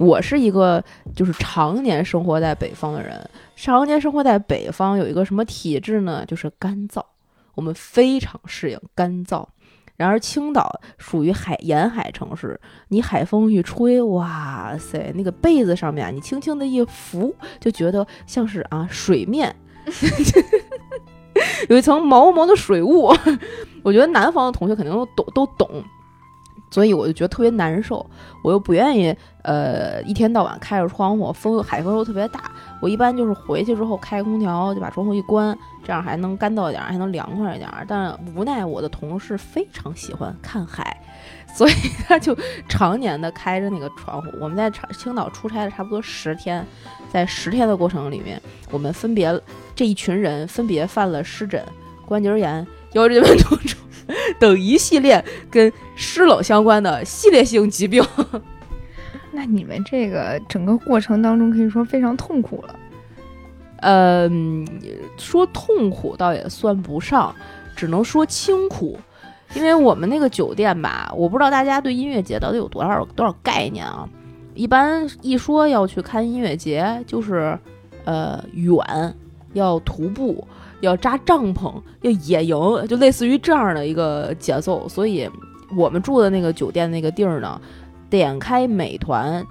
[0.00, 0.82] 我是一个
[1.14, 6.24] 就是常年生活在北方的人，常年生活在北方有一个什么体质呢？
[6.26, 7.04] 就是干燥，
[7.54, 9.46] 我们非常适应干燥。
[9.98, 12.58] 然而青岛属于海沿海城市，
[12.88, 19.54] 你海风一吹，哇塞，那个被子上面你轻轻的一拂，就觉得像是啊水面
[21.68, 23.14] 有一层毛毛的水雾。
[23.84, 25.84] 我觉得南方的同学肯定都懂，都懂。
[26.70, 28.04] 所以我就觉得特别难受，
[28.44, 32.52] 我又不愿意，呃，一天到晚开着窗户，风海风又特别大。
[32.80, 37.68] 我一般就是回去之后开空调，就把窗户一关，这样还能干燥一点，还能凉快一点。
[37.88, 40.96] 但无奈我的同事非常喜欢看海，
[41.54, 41.72] 所以
[42.06, 42.36] 他就
[42.68, 44.28] 常年的开着那个窗户。
[44.40, 46.64] 我们在长青岛出差了差不多十天，
[47.10, 49.38] 在十天的过程里面，我们分别
[49.74, 51.62] 这一群人分别犯了湿疹、
[52.06, 53.76] 关节炎、腰椎间盘突出。
[54.38, 58.02] 等一系列跟湿冷相关的系列性疾病，
[59.32, 62.78] 那你们这个整个过程当中可以说非常痛苦了。
[63.82, 64.66] 嗯，
[65.16, 67.34] 说痛苦倒也算不上，
[67.74, 68.98] 只能说清苦。
[69.54, 74.08] 因为我们那个酒店吧，我不知道大家对音乐节到底有多少多少概念啊。
[74.54, 77.58] 一般一说要去看音乐节，就是
[78.04, 78.76] 呃远，
[79.54, 80.46] 要徒步。
[80.80, 82.56] 要扎帐篷，要野营，
[82.88, 84.88] 就类似于这样的一个节奏。
[84.88, 85.28] 所以，
[85.76, 87.60] 我们住的那个酒店那个地儿呢，
[88.08, 89.44] 点开美团，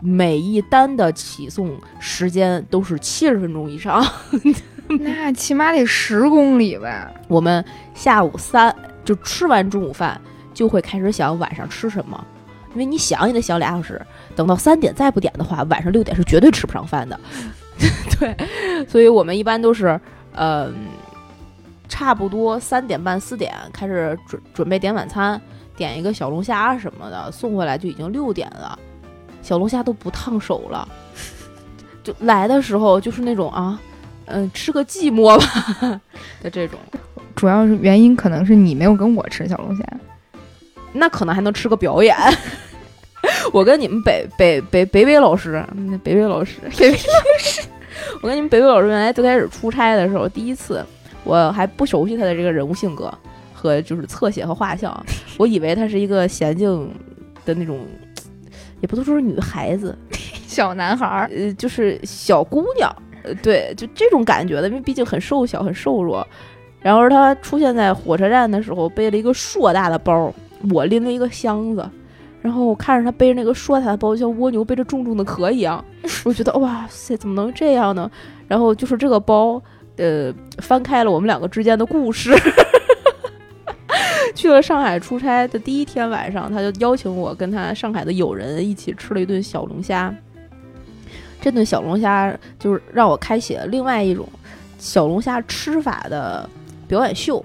[0.00, 4.04] 每一单的起送时间都是七十分钟以上，
[5.00, 7.12] 那起码得十公里呗。
[7.28, 10.20] 我们下午三就吃完中午饭，
[10.54, 12.24] 就会开始想晚上吃什么，
[12.72, 14.00] 因为你想也得想俩小时，
[14.34, 17.18] 等到三点再不点的话，晚上六点是绝对吃不上饭的。
[18.18, 18.34] 对，
[18.88, 20.00] 所以我们一般都是。
[20.36, 20.74] 嗯，
[21.88, 25.40] 差不多三点半四点开始准准备点晚餐，
[25.76, 28.78] 点一个小龙虾什么的，送回来就已经六点了，
[29.42, 30.88] 小龙虾都不烫手了，
[32.02, 33.80] 就来的时候就是那种啊，
[34.26, 36.00] 嗯，吃个寂寞吧
[36.42, 36.78] 的这种。
[37.34, 39.84] 主要是原因可能是你没有跟我吃小龙虾，
[40.92, 42.16] 那可能还能吃个表演。
[43.52, 45.64] 我跟你们北北北北北老师，
[46.02, 47.62] 北北老师，北北老师。
[48.22, 50.84] 我跟你们北北老师原来最开始出差的时候，第一次
[51.22, 53.12] 我还不熟悉他的这个人物性格
[53.52, 55.04] 和就是侧写和画像，
[55.38, 56.90] 我以为他是一个娴静
[57.44, 57.78] 的那种，
[58.80, 59.96] 也不能说是女孩子，
[60.46, 62.90] 小男孩儿，呃，就是小姑娘，
[63.22, 66.26] 呃，对，就这种感觉的，因为毕竟很瘦小，很瘦弱。
[66.80, 70.32] 然后他出现在火车站的时候，背了一个硕大的包，
[70.72, 71.88] 我拎了一个箱子。
[72.46, 75.84] 然后我看着他背着那个硕大的包，像蜗牛背着重重的壳一样，
[76.24, 78.08] 我觉得哇塞，怎么能这样呢？
[78.46, 79.60] 然后就是这个包，
[79.96, 82.32] 呃，翻开了我们两个之间的故事。
[84.32, 90.14] 去了上海出差的第一天晚上，他就邀请我跟他上海的友人一起吃了一顿小龙虾。
[91.40, 94.24] 这顿小龙虾就是让我开启了另外一种
[94.78, 96.48] 小龙虾吃法的
[96.86, 97.44] 表演秀。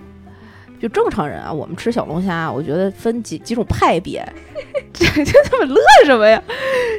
[0.82, 4.28] 就正常人啊，我们吃小龙虾，我觉得分几几种派别。
[4.92, 6.42] 这这他妈乐什么呀？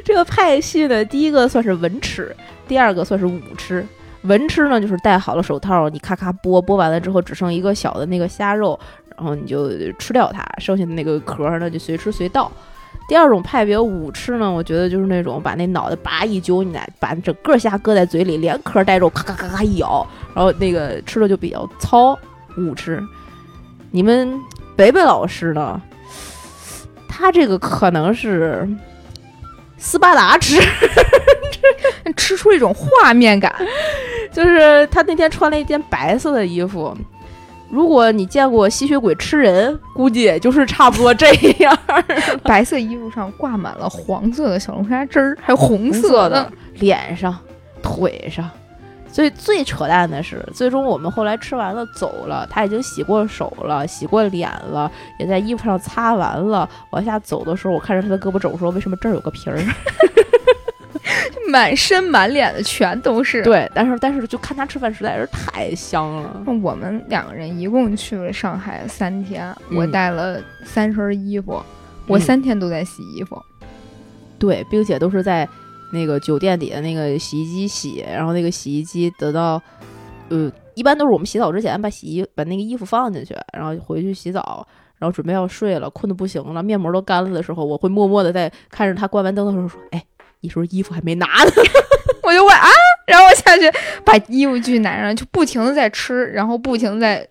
[0.05, 2.33] 这个派系呢，第一个算是文吃，
[2.65, 3.85] 第二个算是武吃。
[4.21, 8.79] 文吃呢，就是戴好了手套，你咔咔剥，剥完了之后只剩一个小的那个虾肉，
[9.17, 9.69] 然后你就
[9.99, 12.49] 吃掉它，剩下的那个壳呢就随吃随到。
[13.09, 22.17] 第二种派别武吃呢，我觉得就是那种把那脑袋拔一揪，你把整个虾搁在嘴里，连壳带肉，咔咔咔咔一咬，然后那个吃的就比较糙。
[22.55, 23.01] 武吃，
[23.95, 24.41] 你们
[24.75, 25.79] 北北老师呢？
[27.07, 28.67] 他这个可能是
[29.77, 30.59] 斯巴达吃，
[32.17, 33.53] 吃出一种画面感。
[34.31, 36.97] 就是他那天穿了一件白色的衣服，
[37.69, 41.77] 如果你见过吸血鬼吃人，估计也就是差不多这样。
[42.43, 47.37] 白色衣服上挂满了黄色的小龙虾汁儿，还有红色的脸上、
[47.83, 48.49] 腿上。
[49.13, 56.67] 所以最扯淡的是，最终我们后来吃完了走了，他已经洗过手了，洗过脸了，也在衣服上擦完了。
[56.89, 59.59] 往下走的时候，我看着他的胳膊肘说：“为什么这儿有个皮儿？”
[61.47, 63.43] 满身满脸的全都是。
[63.43, 66.43] 对，但是但是就看他吃饭实在是太香了。
[66.63, 71.61] 我们两个人一共去了上海三天，我带了三身衣服，
[72.07, 73.39] 我三天都在洗衣服。
[74.39, 75.47] 对，并且都是在。
[75.93, 79.61] 那个酒店里的那个洗衣机洗，然后那个洗衣机得到，
[80.29, 90.03] 呃，一般都是我们洗澡之前把洗衣把那个衣服放进去，然后回去洗澡，然后准备要睡了，困得不行了，面膜都干了的时候，我会默默的在看着他关完灯的时候说：“哎，
[90.41, 91.51] 你是不是衣服还没拿呢？”
[92.23, 92.67] 我就问啊，
[93.05, 93.63] 然后我下去
[94.03, 97.27] 把衣服继续拿上，就不停的在吃，然后不停的在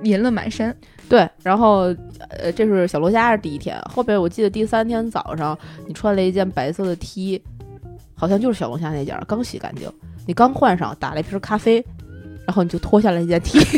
[0.00, 0.76] 淋了满身。
[1.08, 1.94] 对，然后
[2.30, 7.40] 呃，这是小龙虾是第一天，后边我记得第三天早上你穿了一件白色的 T。
[8.14, 9.90] 好像就是小龙虾那件，刚洗干净，
[10.26, 11.84] 你刚换上，打了一瓶咖啡，
[12.46, 13.58] 然后你就脱下来一件 T。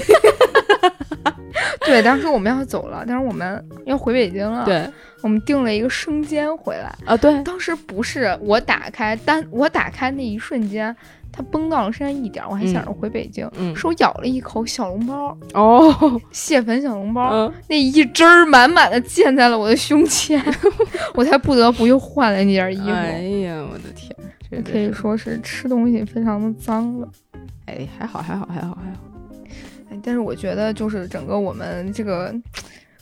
[1.86, 4.64] 对，当时我们要走了，但是我们要回北京了。
[4.64, 4.88] 对，
[5.22, 7.16] 我们订了一个生煎回来啊。
[7.16, 10.94] 对，当时不是我打开单，我打开那一瞬间。
[11.32, 13.46] 它崩到了身上一点，我还想着回北京，
[13.76, 20.42] 是我咬了一口小笼包哦，蟹粉小笼包，那一汁儿满满的溅在了我的胸前，
[21.14, 22.90] 我才不得不又换了那件衣服。
[22.90, 24.05] 哎呀，我的天，
[24.50, 27.08] 这可以说是吃东西非常的脏了。
[27.66, 28.98] 哎，还好，还好，还好，还好。
[29.90, 32.34] 哎，但是我觉得就是整个我们这个。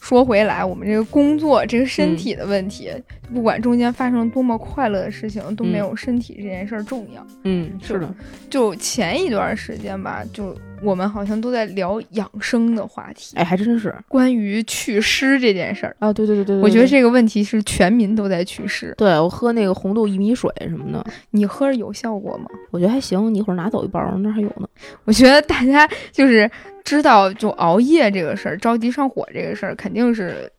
[0.04, 2.92] 说回来，我们这个工作，这个身体的问题，
[3.32, 7.26] 不管中间发生多么快乐的事情，都没有身体这件事儿重要。
[7.44, 8.14] 嗯，是的。
[8.50, 13.34] 就前一段时间吧，就我们好像都在聊养生的话题。
[13.38, 16.12] 哎，还真是关于祛湿这件事儿啊！
[16.12, 18.94] 对对对对，我觉得这个问题是全民都在祛湿。
[18.98, 22.44] 对我喝那个红豆薏米水什么的，你喝着有效果吗？
[22.72, 23.32] 我觉得还行。
[23.32, 24.68] 你一会儿拿走一包，那还有呢。
[25.04, 26.50] 我觉得大家就是。
[26.84, 30.50] 知道就熬夜这个事儿，着急上火这个事儿，肯定是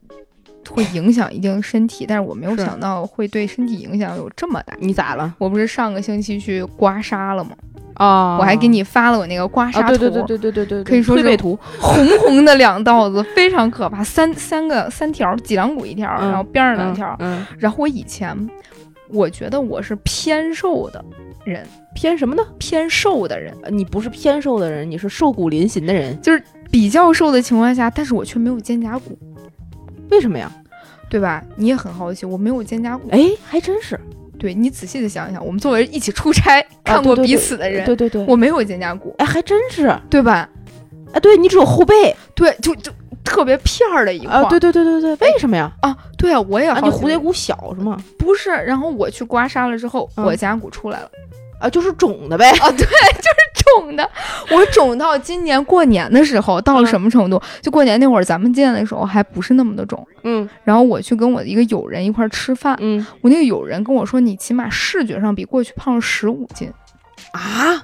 [0.69, 2.05] 会影响一定身体。
[2.07, 4.73] 但是我没有想到会对身体影响有这么大。
[4.79, 5.33] 你咋了？
[5.37, 7.51] 我不是上个星期去刮痧了吗？
[7.93, 8.37] 啊！
[8.37, 14.03] 我还给你发了我那个刮痧图，对对对对对对，可以说是图，红红的两道子，非常可怕。
[14.03, 17.15] 三三个三条，脊梁骨一条，然后边上两条。
[17.19, 17.45] 嗯。
[17.57, 18.35] 然后我以前
[19.09, 21.03] 我觉得我是偏瘦的
[21.43, 21.65] 人。
[21.93, 22.43] 偏什么呢？
[22.57, 29.17] 偏瘦的人，你不是偏瘦的人，你是瘦骨嶙峋的人，就是比较瘦的情况下，但是我却没有肩胛骨，
[30.09, 30.51] 为什么呀？
[31.09, 31.41] 对吧？
[31.55, 33.97] 你也很好奇，我没有肩胛骨，哎，还真是。
[34.37, 40.49] 对你仔细的想一想，我们作为一起出差看过彼此的人，对对对，我没有肩胛骨，哎，还真是，对吧？
[41.13, 42.91] 哎，对你只有后背，对，就就
[43.25, 45.69] 特别片儿的一块，对对对对对，为什么呀？
[45.81, 47.97] 啊，对啊，我也，你蝴蝶骨小是吗？
[48.17, 51.09] 不是，然后我去刮痧了之后，我甲骨出来了。
[51.59, 52.49] 啊，就是肿的呗。
[52.51, 54.07] 啊，对， 就是肿的。
[54.51, 57.41] 我肿到今年过年的时候，到了什么程度？
[57.61, 60.05] 就过年那会儿，咱们见的时候还不是那么的肿。
[60.23, 60.47] 嗯。
[60.65, 62.75] 然后我去跟我的一个友人一块儿吃饭。
[62.81, 63.05] 嗯。
[63.21, 66.69] 我那个友人跟我说，你起码视觉上比过去胖了十五斤。
[67.31, 67.81] 啊？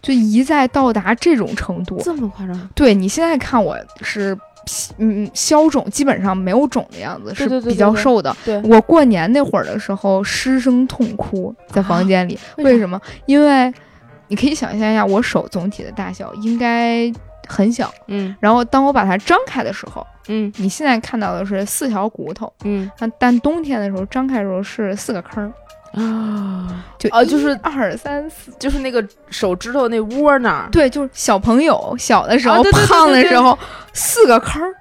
[0.00, 2.00] 就一再到达这种程度？
[2.02, 2.68] 这么夸张？
[2.74, 4.36] 对你现在看我是。
[4.98, 8.34] 嗯，消肿基本上没有肿的样子，是比较瘦的。
[8.44, 12.38] 对我过年那会儿的时候，失声痛哭在房间里。
[12.58, 13.00] 为什么？
[13.26, 13.72] 因为
[14.28, 17.12] 你可以想象一下，我手总体的大小应该
[17.48, 17.92] 很小。
[18.06, 18.34] 嗯。
[18.38, 22.52] 然后当我把它张开的时候，嗯，你现在看到的是四条骨头。
[22.64, 22.90] 嗯。
[23.18, 25.52] 但冬天的时候张开的时候是四个坑。
[25.92, 30.68] 啊，就啊，就是二三四，就是那个手指头那窝那儿。
[30.72, 33.58] 对，就是小朋友小的时候胖的时候，
[33.92, 34.74] 四个坑儿。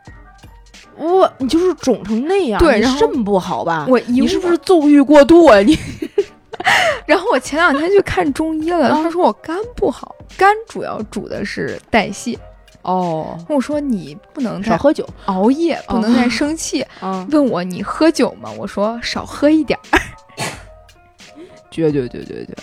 [0.97, 3.85] 哇，你就是肿成那样，对，肾不好吧？
[3.89, 5.59] 我你是不是纵欲过度啊？
[5.59, 5.77] 你。
[7.07, 12.37] 然后我前两天去看中医了，他说我肝不好，肝主要主的是代谢。
[12.83, 16.85] 哦，我说你不能少喝酒，熬夜不能再生气。
[17.31, 18.51] 问我你喝酒吗？
[18.57, 19.99] 我说少喝一点儿。
[21.71, 22.53] 绝绝绝绝绝！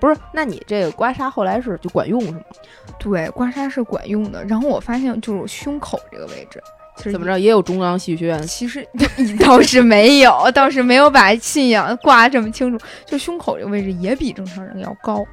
[0.00, 2.40] 不是，那你这个刮痧后来是就管用是吗？
[2.98, 4.44] 对，刮痧是管用的。
[4.44, 6.60] 然后我发现就是胸口这个位置，
[6.96, 8.42] 其实怎么着也有中央戏剧学院。
[8.46, 8.84] 其实
[9.16, 12.84] 你倒是没有，倒是没有把信仰挂这么清楚。
[13.06, 15.24] 就胸口这个位置也比正常人要高，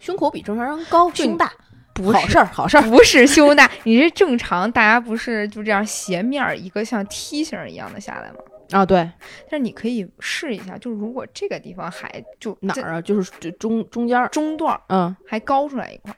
[0.00, 1.52] 胸口比正常人高，胸大
[1.92, 3.70] 不是好事儿，好事儿不是胸大。
[3.84, 8.38] 你是正常，大家不是就这样斜面一个像梯形一样的下来吗？
[8.72, 9.08] 啊，对，
[9.50, 16.14] 但是你可以试一下，就是如果这个地方还就哪儿啊，就是就中中间中段，嗯，还高出来一块，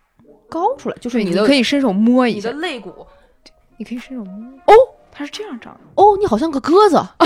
[0.48, 3.06] 高出来就是你可以伸手摸一下，你的肋骨，
[3.76, 4.74] 你可以伸手摸哦，
[5.12, 5.80] 它是这样长的。
[6.02, 6.96] 哦，你好像个鸽子，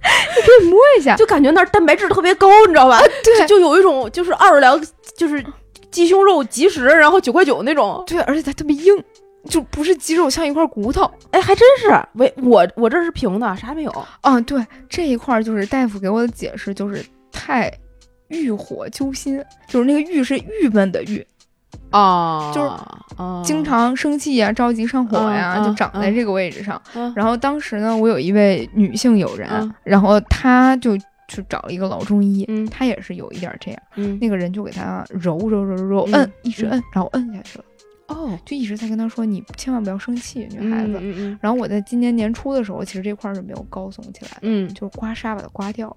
[0.00, 2.98] 你可以摸一下，就感觉那儿蛋白质特别高，你知道吧？
[3.22, 4.80] 对，就有一种就是二两
[5.14, 5.44] 就是
[5.90, 9.04] 鸡胸肉即食，然后九块九那种，对，而且它特别硬。
[9.48, 11.10] 就不是肌肉，像一块骨头。
[11.30, 11.88] 哎，还真是。
[12.14, 14.06] 喂，我我这是平的，啥也没有。
[14.20, 17.72] 啊，对，这一块就是大夫给我的解释，就是太
[18.28, 21.24] 欲火揪心，就是那个郁是郁闷的郁
[21.90, 22.70] 啊，就是
[23.42, 26.80] 经常生气呀、着急上火呀，就长在这个位置上。
[27.14, 30.96] 然后当时呢，我有一位女性友人，然后她就
[31.28, 37.64] 去找了一个老中医，她也是有一点这样，那个人就给她揉揉揉揉摁，一直摁，然后摁下去了。
[38.08, 40.98] 哦，就一直在跟他说，你千万不要生气，女孩子。
[41.00, 41.38] 嗯嗯。
[41.40, 45.88] 然后我在今年年初的时候，其实这块是没有高耸起来，嗯，就是刮痧把它刮掉，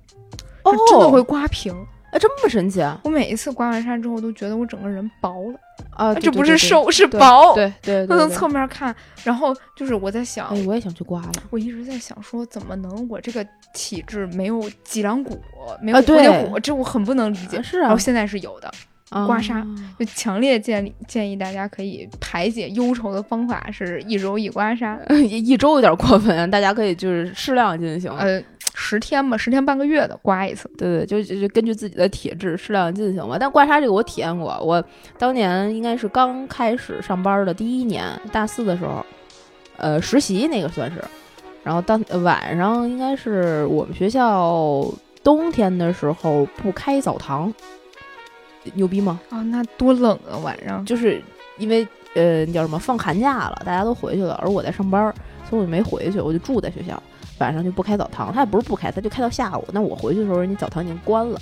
[0.64, 1.74] 哦，真的会刮平。
[2.12, 3.00] 哎，这么神奇啊！
[3.06, 5.58] 我每一次刮完痧之后，都觉得我整个人薄了
[5.92, 7.56] 啊，这不是瘦，是薄。
[7.56, 8.06] 对对。
[8.06, 8.94] 从侧面看，
[9.24, 11.32] 然后就是我在想，哎，我也想去刮了。
[11.50, 15.42] 我一直在想说，怎么能我这个体质没有脊梁骨，
[15.82, 17.64] 没有骨，这我很不能理解。
[17.64, 17.84] 是啊。
[17.84, 18.70] 然后现在是有的。
[19.12, 19.62] 刮痧
[20.00, 28.42] 就强烈建议建议大家可以排解忧愁的方法是一周一刮痧，一周有点过分，大家可以就是适量进行，呃，
[28.74, 33.36] 十天吧，十天半个月的刮一次，对对，就就根据自己的体质适量进行吧。
[33.38, 34.82] 但刮痧这个我体验过，我
[35.18, 39.06] 当年应该是刚开始上班的第一年，大四的时候，
[39.76, 41.04] 呃，实习那个算是，
[41.66, 44.86] 然后当晚上应该是我们学校
[45.22, 47.54] 冬天的时候不开澡堂。
[48.76, 49.20] 牛逼吗？
[49.30, 50.38] 啊，那多冷啊！
[50.40, 51.22] 晚上就是
[51.58, 55.14] 因为呃，叫什么放寒假了，大家都回去了，而我在上班，
[55.50, 57.02] 所以我就没回去，我就住在学校。
[57.40, 59.66] 晚上就不开澡堂，他也不是不开，他就开到下午。
[59.72, 61.40] 那我回去的时候，人家澡堂已经关了。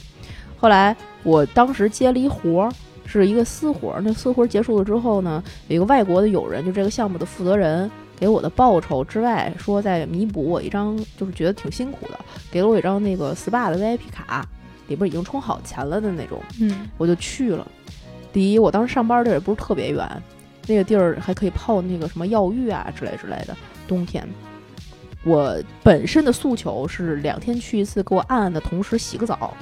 [0.58, 2.72] 后来我当时接了一活儿，
[3.06, 4.02] 是一个私活儿。
[4.02, 12.18] 那私活儿结束了之后呢，有一个外国的友人，就这个项目的负责人，给我的报酬之外，说在弥补我一张，就是觉得挺辛苦的，
[12.50, 14.48] 给了我一张那个 SPA 的 VIP 卡。
[14.90, 17.66] 里边已经充好钱了的那种，嗯，我就去了。
[18.34, 20.06] 第一，我当时上班地儿也不是特别远，
[20.68, 23.56] 那个地儿还可以泡那个什么药浴啊之类之类的。
[23.88, 24.28] 冬天，
[25.24, 29.56] 我本身的诉求是两天去一次，给我按按的同时洗个澡，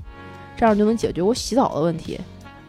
[0.58, 2.20] 这样就能解决我洗澡的问题。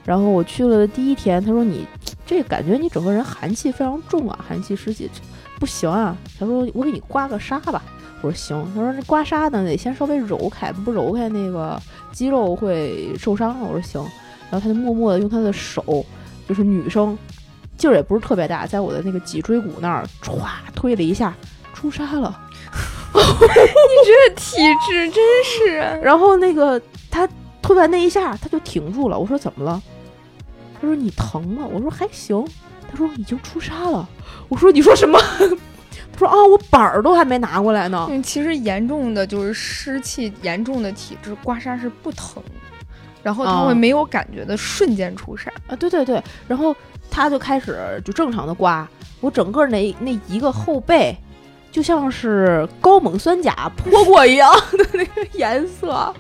[0.05, 1.87] 然后我去了第一天，他说你
[2.25, 5.11] 这感觉你整个人寒气非常重啊，寒气湿气
[5.59, 6.17] 不行啊。
[6.39, 7.83] 他说我给你刮个痧吧。
[8.21, 11.81] 我说行，他说这刮痧呢得先稍微揉开，不揉开那个
[12.13, 13.61] 肌肉会受伤。
[13.61, 14.03] 我说行，
[14.51, 16.05] 然后他就默默的用他的手，
[16.49, 17.17] 就是女生
[17.77, 20.39] 劲儿也不是特别大，在我的那个脊椎骨那儿歘
[20.75, 21.35] 推了一下，
[21.75, 22.41] 出痧了。
[23.15, 23.21] 你
[24.07, 24.57] 这体
[24.87, 25.77] 质真是。
[26.03, 26.81] 然后那个
[27.11, 27.29] 他
[27.63, 29.19] 推完那一下，他就停住了。
[29.19, 29.83] 我说怎么了？
[30.81, 31.67] 他说你疼吗？
[31.73, 32.45] 我说还行。
[32.91, 34.09] 他说已经出痧了。
[34.49, 35.19] 我说你说什么？
[36.19, 38.07] 说啊，我板儿都还没拿过来呢。
[38.11, 42.43] 嗯，其实严重的就是湿气严重的体质，刮痧是不疼，
[43.23, 45.77] 然后他会没有感觉的瞬间出痧啊。
[45.77, 46.75] 对对对，然后
[47.11, 48.89] 他就开始就正常的刮，
[49.21, 51.17] 我整个那那一个后背
[51.71, 56.13] 就像是高锰酸钾泼过一样的 那个颜色，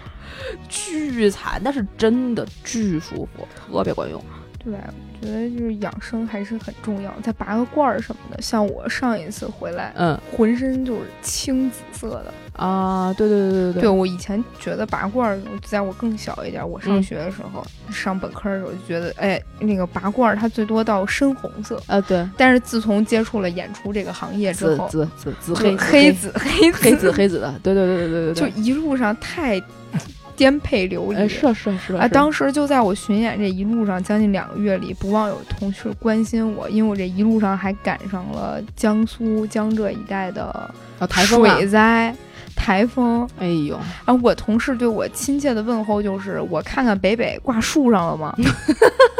[0.68, 4.22] 巨惨，但是真的巨舒服，特别管用。
[4.70, 4.78] 对。
[5.20, 8.40] 觉得就是养生还是很重要，再拔个罐儿什么的。
[8.40, 13.12] 像我上一次回来，嗯，浑身就是青紫色的啊。
[13.14, 22.00] 对对对对对，对我以前觉得拔罐儿，在我更小一点，我上学的时候，上本科的时候就觉得，哎，那个拔罐儿它最多到深红色啊。
[22.02, 22.24] 对。
[22.36, 29.60] 但是自从接触了演出这个行业之后，紫紫紫紫黑黑紫黑黑紫黑紫的，对对对对对对，就一路上太。
[30.38, 32.06] 颠沛流离，是是是啊！
[32.06, 40.72] 当时就在我巡演这一路上，将近两个月里，不忘有同事关心我，因为我这一路上还赶上了江苏江浙一带的
[41.10, 42.14] 台风水灾、
[42.54, 43.28] 台风。
[43.40, 43.76] 哎呦！
[44.04, 48.32] 啊我同事对我亲切的问候就是：“我看看北北挂树上了吗？”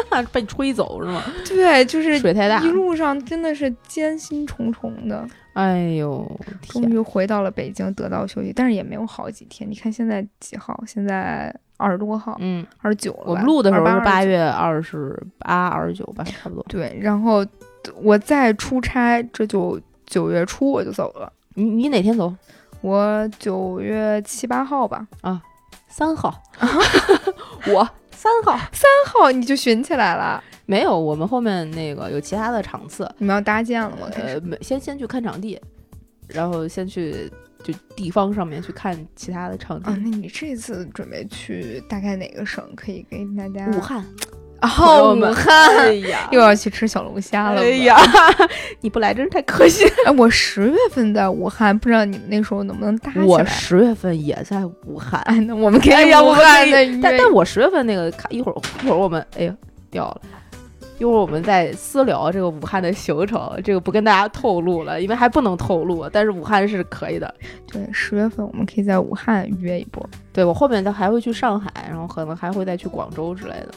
[0.08, 1.20] 汉 被吹走是吗？
[1.48, 5.26] 对，就是水太大，一路上真的是艰辛重重的。
[5.59, 6.24] 哎呦，
[6.68, 9.68] 终于回到了北京，得到休息，但是也没有好几天。
[9.68, 10.80] 你看现在几号？
[10.86, 13.24] 现在二十多号，嗯，二十九了。
[13.26, 16.64] 我们录的时候是八月二十八、二十九吧，差不多。
[16.68, 17.44] 对，然后
[17.96, 21.32] 我再出差，这就九月初我就走了。
[21.54, 22.32] 你你哪天走？
[22.80, 25.09] 我九月七八号吧。
[25.22, 25.42] 啊，
[25.88, 26.40] 三号。
[27.74, 30.42] 我三号，三号你就寻起来了。
[30.66, 34.08] 没有，我们后面那个有其他的场次，你们要搭建了吗？
[34.16, 35.56] 呃，先先去看场地，
[36.26, 37.30] 然后先去
[37.62, 39.88] 就地方上面去看其他的场地。
[39.88, 42.68] 啊，那你这次准备去大概哪个省？
[42.74, 43.70] 可以给大家？
[43.70, 44.04] 武汉。
[44.62, 47.61] 哦，武汉，哎呀，又要去吃小龙虾了。
[47.61, 47.96] 哎呀，
[48.80, 49.84] 你不来真是太可惜。
[50.04, 53.24] 哎， 我十月份在武汉，不知道你们那时候能不能搭起来？
[53.24, 55.20] 我十月份也在武汉。
[55.22, 57.00] 哎，那我们可以武汉的。
[57.02, 59.54] 但但我十月份那个，一会儿一会儿我们，哎呀，
[59.90, 60.20] 掉了。
[60.99, 66.09] 一会儿我们再私聊这个武汉的行程，这个不跟大家透露了，因为还不能透露。
[66.11, 67.32] 但是武汉是可以的。
[67.70, 70.05] 对，十月份我们可以在武汉约一波。
[70.32, 73.68] 对我后面他还会去上海，然后可能还会再去广州之类的。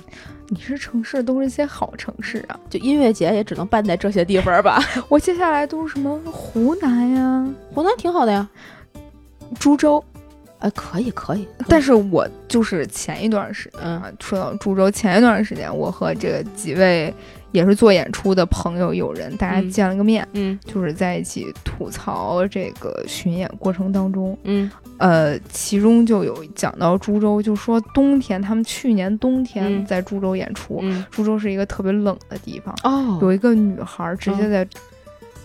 [0.49, 4.79] 你是城市都是一些好城市啊，就音乐节也只能办在这些地方吧。
[5.07, 7.47] 我接下来都是什么湖南呀？
[7.73, 8.49] 湖南挺好的呀，
[9.59, 10.03] 株洲。
[10.61, 17.13] 哎，可以可以，但是我就是前一段时间啊，说到株洲，前一段时间我和这个几位
[17.51, 34.65] 也是做演出的朋友友人，大家见了个面，嗯，就是在一起吐槽这个巡演过程当中，嗯，呃，其中就有讲到株洲，就说冬天他们去年冬天在株洲演出，株洲是一个特别冷的地方，哦，有一个女孩直接在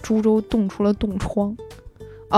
[0.03, 1.57] 株洲冻出了冻疮。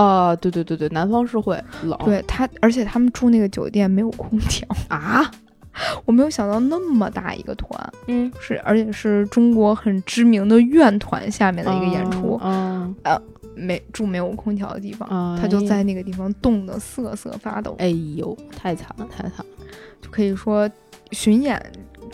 [0.00, 1.98] 啊，对对对对，南方是会冷。
[2.04, 5.30] 对他，而且他们住那个酒店没有空调啊！
[6.04, 13.20] 我没有想到那么大一个团，嗯，是而且是中国很知名的院团下面的一个演出，嗯，呃，
[13.54, 15.08] 没住没有空调的地方，
[15.40, 17.76] 他就在那个地方冻得瑟瑟发抖。
[17.78, 19.46] 哎呦，太惨了，太惨了！
[20.02, 20.68] 就可以说
[21.12, 21.60] 巡演。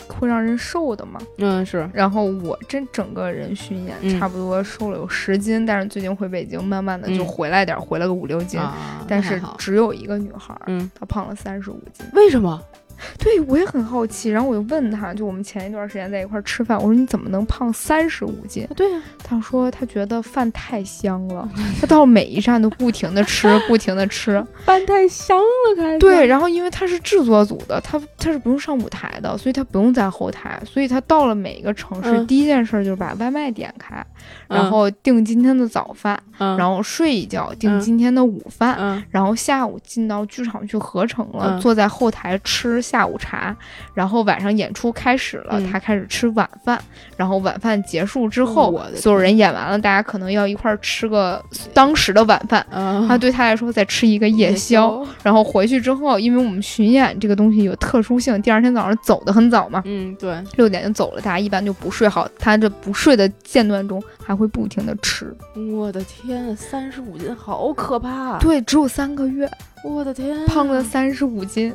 [0.07, 1.19] 会让人瘦的嘛？
[1.37, 1.89] 嗯，是。
[1.93, 8.59] 然后我这整个人巡演，差不多瘦了有十斤，但是最近回北京，慢慢的就回来点，回了个五六斤。
[9.07, 12.05] 但是只有一个女孩，嗯，她胖了三十五斤。
[12.13, 12.61] 为什么？
[13.19, 18.67] 对我也很好奇，然后我就问他，就我们前一段时间在一块吃饭，我说你怎么能胖三十五斤？
[18.75, 21.47] 对呀，他说他觉得饭太香了，
[21.79, 25.99] 他到每一站都不停的吃，不停的吃， 饭太香了，开始。
[25.99, 34.05] 对，然后因为他是制作组的，他他是不用上舞台的，所以他不用在后台，所以他到了每一个城市，第一件事就是把外卖点开，
[34.47, 42.81] 然后订今天的早饭，然后睡一觉，订今天的午饭，然后下午进到剧场去合成了，坐在后台吃。
[42.85, 43.55] 下午茶，
[43.93, 46.79] 然后晚上演出开始了，他开始吃晚饭，
[47.17, 52.65] 然后晚饭结束之后，所有人演完了，大家可能要一块儿吃个当时的晚饭。
[53.07, 65.35] 他对他来说再吃一个夜宵，然后回去之后，因为我们巡演这个东西有特殊性，第二天早上走的很早嘛，嗯，对，六点就走了，大家一般就不睡好，他这不睡的间断中还会不停的吃。
[65.73, 68.37] 我的天，三十五斤，好可怕！
[68.39, 69.49] 对，只有三个月，
[69.83, 71.73] 我的天，胖了三十五斤。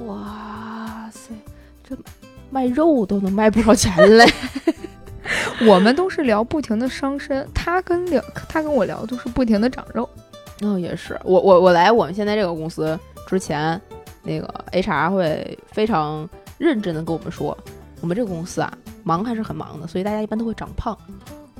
[0.00, 1.32] 哇塞，
[1.88, 1.96] 这
[2.50, 4.26] 卖肉都能卖不少钱嘞！
[5.66, 10.08] 我们都是聊不停的伤身，他跟聊他跟我聊都是不停的长肉。
[10.62, 13.80] 哦，也是，我我我来我们现在这个公司之前，
[14.22, 16.28] 那个 HR 会非常
[16.58, 17.56] 认真的跟我们说，
[18.00, 18.72] 我们这个公司啊，
[19.04, 20.96] 忙还是很忙的，所以大家一般都会长胖，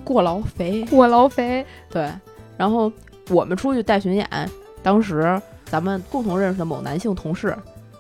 [0.04, 1.64] 过劳肥，过劳肥。
[1.90, 2.10] 对，
[2.56, 2.90] 然后
[3.28, 4.28] 我们出去带巡演，
[4.82, 7.56] 当时咱们共同认识的某男性同事。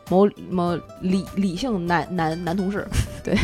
[0.08, 2.86] 某某理理性男男男同事，
[3.22, 3.36] 对，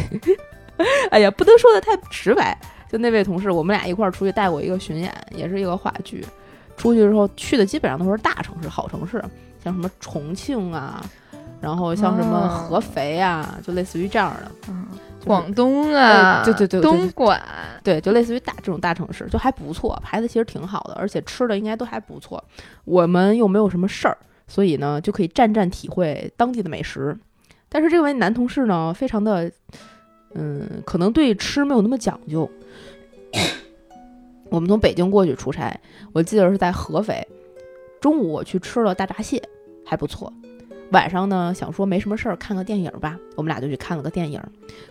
[1.11, 2.59] 哎呀，不能说的太直白。
[2.91, 6.25] 就那位同事，我们俩一块儿出去带过一个巡演，也是一个话剧。
[6.77, 9.23] 出去之后去的基本上都是大城市、好城市，
[9.63, 11.05] 像什么重庆啊，
[11.61, 14.51] 然后像什么合肥啊，就类似于这样的。
[14.69, 14.87] 嗯，
[15.27, 17.39] 广东啊，对对对，东莞，
[17.83, 22.43] 对，就类似于大这种大城市，就还不错，牌子其实挺好的，而且吃的应该都还不错。
[22.87, 24.17] 我们又没有什么事儿。
[24.49, 27.17] 所以呢，就可以战战体会当地的美食。
[27.69, 29.53] 但是这位男同事呢，非常的，
[30.35, 32.51] 嗯，可能对吃没有那么讲究。
[34.51, 35.79] 我们从北京过去出差，
[36.15, 37.29] 我记得是在合肥。
[38.01, 39.43] 中午我去吃了大闸蟹，
[39.85, 40.33] 还不错。
[40.93, 43.19] 晚上呢，想说没什么事儿，看个电影吧。
[43.37, 44.41] 我们俩就去看了个电影。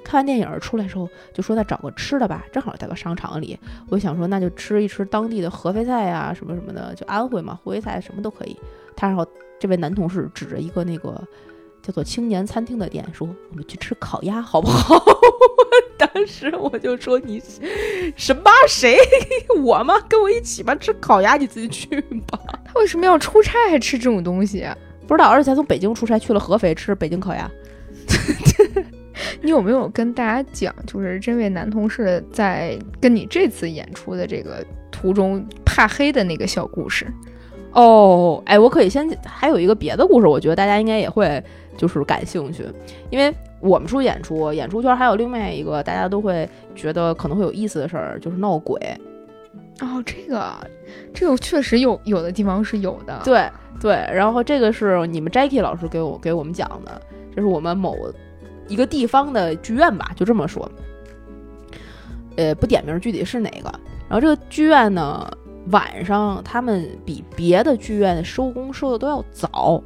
[0.03, 2.45] 看完电影出来时候，就说再找个吃的吧。
[2.51, 3.57] 正好在个商场里，
[3.89, 8.55] 我想说那就吃一吃当地的合肥菜呀，什么什么的，就安徽嘛，合肥菜什么都可以。
[8.95, 9.25] 他然后。
[9.59, 11.21] 这位男同事指着一个那个
[11.81, 14.95] 叫做青年餐厅的店说：“我们去吃烤鸭好不好？”
[15.97, 17.41] 当时我就说你
[18.15, 18.97] 什么谁
[19.63, 19.99] 我吗？
[20.07, 22.39] 跟我一起吧，吃烤鸭你自己去吧。
[22.65, 24.67] 他为什么要出差还吃这种东西？
[25.07, 27.49] 不知道，而且他从北京出差去了合肥吃北京烤鸭。
[29.41, 37.11] 你有没有跟大家讲，就是这位男同事在跟你这次演出的这个途中怕黑的那个小故事？
[37.77, 41.41] 哦，哎，我可以先还有一个别的故事，我觉得大家应该也会
[41.77, 42.65] 就是感兴趣，
[43.11, 48.81] 因为我们出演出，演出圈还有另外一个大家都会觉得可能会有意思的事儿，就是闹鬼。
[49.79, 50.55] 哦，这个
[51.13, 53.47] 这个确实有有的地方是有的，对
[53.79, 53.91] 对。
[54.11, 56.99] 然后这个是你们 Jackie 老师给我给我们讲的，
[57.35, 57.95] 这是我们某
[58.67, 60.67] 一个地方的剧院吧，就这么说。
[62.37, 63.71] 呃，不点名具体是哪个。
[64.09, 65.29] 然后这个剧院呢？
[65.71, 69.81] 晚上他们比别的剧院收工收的都要早，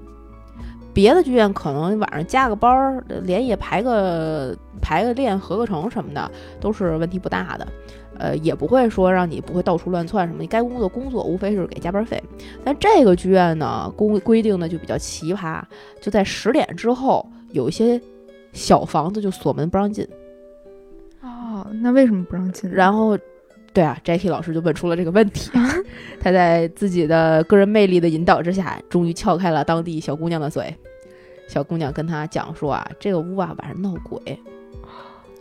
[0.94, 6.30] 别的剧院可能晚上加个班儿，连夜排个排个练合个成什么的
[6.60, 7.68] 都是问题不大的，
[8.20, 12.22] 呃，也不会说让你不会到处乱窜什么，你该工作工作，无非是给加班费。
[12.64, 15.62] 但这个剧院呢，规规定的就比较奇葩，
[16.00, 18.00] 就在十点之后，有一些
[18.54, 20.08] 小房子就锁门不让进。
[21.22, 22.70] 哦，那为什么不让进？
[22.70, 23.18] 然后。
[23.74, 25.50] 对啊，Jackie 老师就问出了这个问题。
[26.20, 30.76] 他在自己的个人魅力的引导之下，终于撬开了当地小姑娘的嘴。
[31.48, 34.20] 小姑娘跟他讲说啊，这个屋啊晚上闹鬼。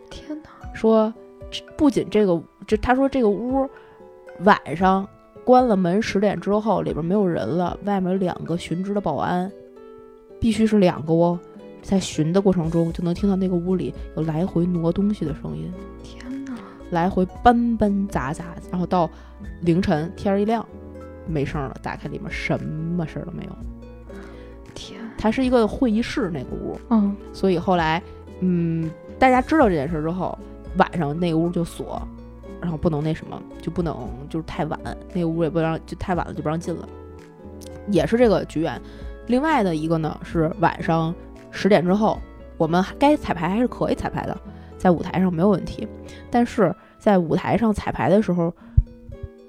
[0.09, 0.74] 天哪！
[0.74, 1.12] 说
[1.76, 3.68] 不仅这个，这他说这个屋
[4.41, 5.07] 晚上
[5.45, 9.51] 关了门十点之后，里边没有人了，外面有两个巡职的保安，
[10.41, 11.39] 必须是两个哦，
[11.83, 15.72] 在巡的过程中就能听到那个屋里有来回挪东西的声音。
[16.03, 16.30] 天。
[16.91, 19.09] 来回搬搬砸砸，然后到
[19.62, 20.64] 凌晨天一亮，
[21.26, 21.76] 没声了。
[21.82, 23.51] 打开里面什么事儿都没有。
[24.74, 28.03] 天，它是一个会议室那个屋，嗯，所以后来，
[28.41, 30.38] 嗯，大家知道这件事之后，
[30.76, 32.01] 晚上那个屋就锁，
[32.61, 34.78] 然后不能那什么，就不能就是太晚，
[35.12, 36.88] 那个屋也不让，就太晚了就不让进了。
[37.88, 38.80] 也是这个剧院。
[39.26, 41.14] 另外的一个呢是晚上
[41.51, 42.18] 十点之后，
[42.57, 44.36] 我们该彩排还是可以彩排的。
[44.81, 45.87] 在舞台上没有问题，
[46.31, 48.51] 但是在舞台上彩排的时候，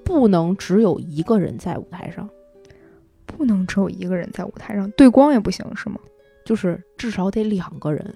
[0.04, 2.28] 不能只有一个人在舞台上，
[3.24, 5.96] 不能只有一个人在舞台上，对光也不行是吗？
[6.44, 8.14] 就是至少得两个人。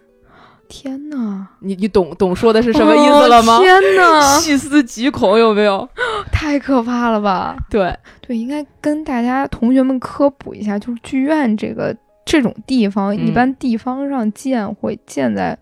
[0.69, 3.61] 天哪，你你懂懂说的是什么意思了吗？
[3.61, 5.89] 天哪， 细思极恐，有没有？
[6.31, 7.57] 太可怕了吧？
[7.71, 11.97] 对对，应该跟大家同学们科普一下，就是剧院这个
[12.27, 15.59] 这种地方，一般地方上建会建在。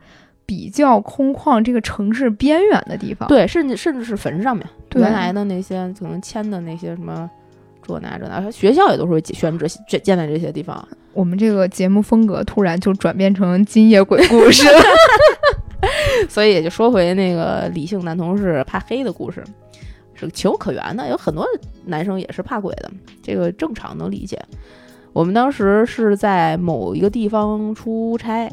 [0.46, 7.28] 比较空旷，这个城市边缘的地方，对，甚至甚至是坟上面，原来的那些可能迁的那些什么
[7.82, 10.86] 这那这那，学校也都是选址建建在这些地方。
[11.12, 14.66] 我们这个节目风格突然就转变成今夜鬼故事，
[16.28, 19.42] 所以也就说回那个理性男同事怕黑的故事，
[20.14, 21.08] 是情有可原的。
[21.08, 21.46] 有很多
[21.84, 22.90] 男生也是怕鬼的，
[23.22, 24.38] 这个正常能理解。
[25.12, 28.50] 我们当时是在某一个地方出差。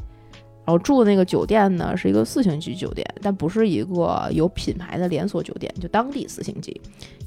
[0.64, 6.80] 然后住的那个酒店呢，是一个四星级酒店，但不是一个有品牌的连锁酒店，就当地四星级，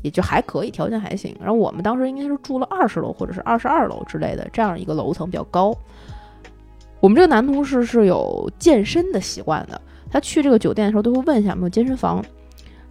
[0.02, 1.34] 也就还可以，条件还行。
[1.40, 5.76] 然后我们当时应该是住了二十楼或者是二十二楼之类的这样一个楼层比较高。
[7.00, 12.24] 我们这个男同事是有健身的习惯的，他去这个酒店的时候都会问一下有没有健身房。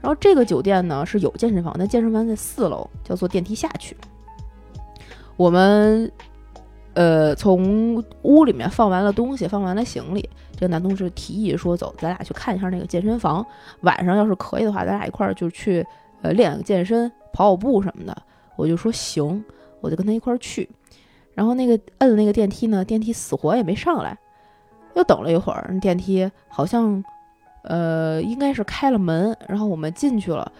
[0.01, 3.95] 然后这个酒店呢是有健身房，但健身房在四楼，叫坐电梯下去。
[5.37, 6.11] 我们。
[6.95, 13.43] 呃，从屋里面放完了东西，放完了行李，这个男同事提议说：“走，咱俩去看一下那个健身房。
[13.81, 15.83] 晚上要是可以的话，咱俩一块儿就去，
[16.21, 18.15] 呃，练个健身，跑跑步什么的。”
[18.55, 19.43] 我就说行，
[19.81, 20.69] 我就跟他一块儿去。
[21.33, 24.15] 然后那个摁那个电梯呢，电梯死活也没上来。
[24.93, 27.03] 又等了一会儿，电梯好像，
[27.63, 30.51] 呃，应该是开了门，然后我们进去了，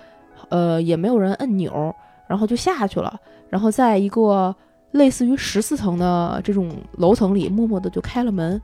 [0.50, 3.20] 呃，也没有人摁钮，然后就下去了。
[3.52, 4.56] 然后在一个。
[4.94, 8.60] 类似于十四层的这种楼层里，默默的就开了门，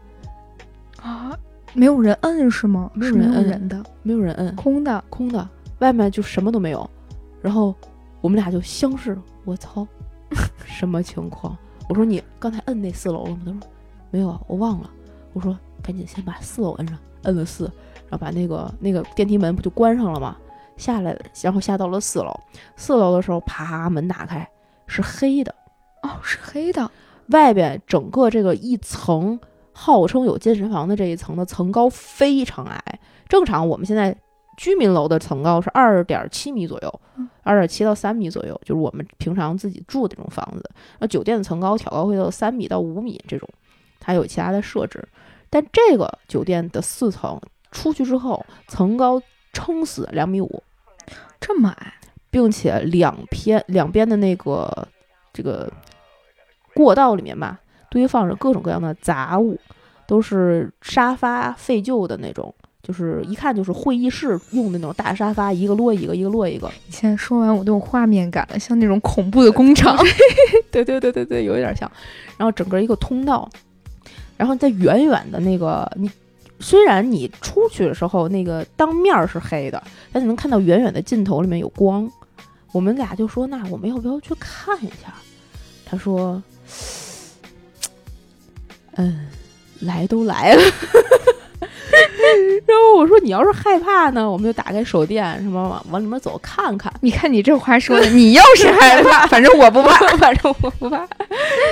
[1.02, 1.38] 啊，
[1.74, 2.90] 没有人摁是吗？
[2.94, 5.48] 没有人摁的，没有人摁，空的，空的，
[5.80, 6.90] 外面就什么都没有。
[7.42, 7.76] 然后
[8.22, 9.88] 我们俩就相视，我操，
[10.66, 11.58] 什么情况？
[11.90, 13.42] 我说你刚才摁那四楼了吗？
[13.46, 13.60] 他说
[14.12, 14.90] 没有啊，我忘了。
[15.34, 17.64] 我说赶紧先把四楼摁上，摁了四，
[18.08, 20.36] 然后把那个那个电梯门不就关上了吗？
[20.78, 22.32] 下来，然后下到了四楼。
[22.76, 24.48] 四楼的时候，啪，门打开，
[24.86, 25.54] 是黑的。
[26.10, 26.90] 哦，是黑的，
[27.28, 29.40] 外边整个这个一层
[29.72, 33.00] 号称有健身房的这一层的层高非常矮。
[33.28, 34.16] 正常我们现在
[34.58, 37.02] 居民楼的层高是二点七米左右，
[37.44, 40.70] 二点七到三米左右，就是我们平常自己住的这种房子。
[40.98, 43.48] 那酒店的层高挑高会到三米到五米这种，
[44.00, 45.08] 它有其他的设置。
[45.52, 47.40] 但这个酒店的四层
[47.72, 49.22] 出去之后，层高
[49.54, 50.64] 撑死两米五，
[51.40, 51.94] 这么矮，
[52.30, 54.88] 并且两边两边的那个
[55.32, 55.72] 这个
[56.80, 57.60] 过道里面吧，
[57.92, 59.60] 堆放着各种各样的杂物，
[60.08, 62.54] 都是沙发废旧的那种。
[62.82, 66.72] 就是一看就是会议室用的那种大沙发，一个摞一个，一个摞一个。
[66.88, 69.96] 你现在说完我都有画面感了，像那种恐怖的工厂。
[70.72, 71.92] 对对对对对，有一点像。
[72.38, 73.48] 然后整个一个通道，
[74.38, 76.10] 然后在远远的那个你，
[76.60, 82.10] 虽然你出去的时候那个当面是黑的，但你能看到远远的尽头里面有光。
[82.72, 85.14] 我们俩就说：“那我们要不要去看一下？”
[85.86, 86.42] 他说
[88.96, 89.28] ：“嗯，
[89.80, 90.62] 来都来了。
[92.68, 96.94] ”然后我说：“你要是害怕呢，我们就打开手电，什么往往里面走看看。
[97.02, 100.98] 你看你这话说的， 你要是害怕，反正我不怕， 反正我不怕。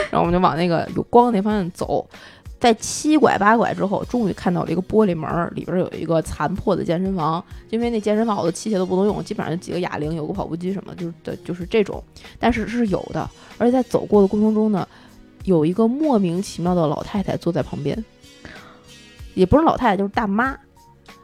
[0.09, 2.07] 然后我们就往那个有光的那方向走，
[2.59, 7.43] 在七拐八拐之后，终于看到了一个玻璃门，里边有一个残破的健身房。
[7.69, 12.03] 因为那健身房好多器械都不能用，基本上就几个哑铃，有个跑步机什么，就是的，就是这种。
[12.39, 14.87] 但是是有的，而且在走过的过程中呢，
[15.43, 18.03] 有一个莫名其妙的老太太坐在旁边。”
[19.35, 20.57] 也不是老太太，就是大妈，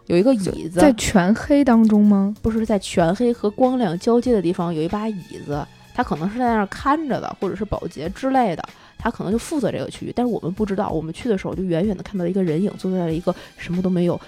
[0.05, 2.31] 有一个椅子，在全黑当中吗？
[2.43, 5.65] 不是在全黑和光亮交接的地方有一把椅子，
[5.95, 8.63] 她可能是在那儿看着的，或者是保洁之类的，
[9.03, 10.13] 她可能就负责这个区域。
[10.15, 14.19] 但是我们不知道，我们去的时候就远远的看到一个人影坐在了一个什么都没有，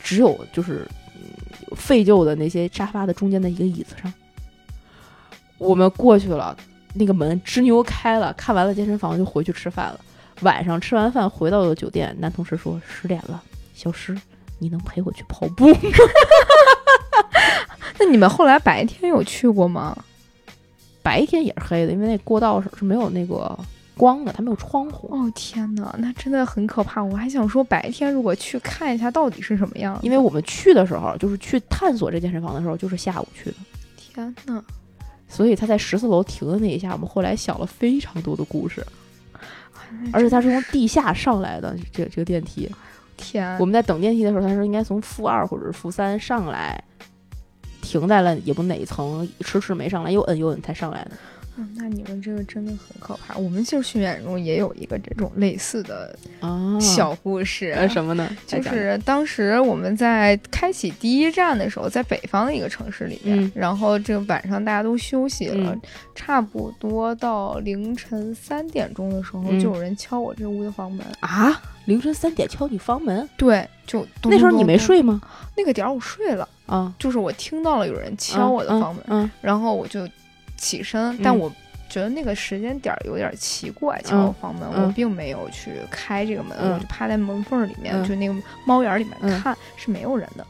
[0.00, 0.86] 只有就是
[1.74, 4.12] 废旧的那些沙发的中间的一个椅子上。
[5.58, 6.56] 我们过去了，
[6.94, 10.00] 那个门吱扭开了，看完了健身房就回去吃饭了。
[10.42, 13.42] 晚上吃完饭回到了酒店，男同事说十点了，
[13.74, 14.18] 小诗，
[14.58, 15.78] 你能陪我去跑步吗？
[17.98, 19.94] 那你们后来白天有去过吗？
[21.02, 23.58] 白天也是黑的，因为那过道是是没有那个
[24.00, 25.14] 光的，它没有窗户。
[25.14, 27.04] 哦天哪，那真的很可怕。
[27.04, 33.56] 我还想说白天如果去看一下到底是什么样，因为我们去的时候就是去探索这健身房的时候，就是下午去的。
[33.98, 34.64] 天哪！
[35.28, 38.82] 所以他在十四楼停的那一下，我们后来想了非常多的故事。
[40.12, 42.70] 而且他是从地下上来的，这这个电梯，
[43.16, 43.58] 天！
[43.58, 46.82] 我们在等电梯的时候，他说应该从负二或者是负三上来，
[47.82, 51.10] 停在了也不哪一层，迟迟没上来，又摁又摁才上来的。
[51.56, 53.36] 嗯，那你们这个真的很可怕。
[53.36, 56.16] 我们其实训练中也有一个这种类似的
[56.80, 58.30] 小故事，什么呢？
[58.46, 65.76] 就是当时我们在开启第一站的时候，在北方的一个城市里面，然后这个晚上大家都休息了，
[66.14, 71.60] 差不多到凌晨三点钟的时候，就有人敲我这屋的房门啊！
[71.86, 73.28] 凌晨三点敲你房门？
[73.36, 75.20] 对，就那时候你没睡吗？
[75.56, 80.08] 那个点儿我睡了啊，就是我听到了有人敲我的房门，嗯，然后我就。
[80.60, 81.50] 起身，但我
[81.88, 88.34] 觉得那个时间点有点奇怪，敲房门，我并没有去开这个门，我就趴在门缝里面，就那个
[88.66, 90.46] 猫眼里面看是没有人的。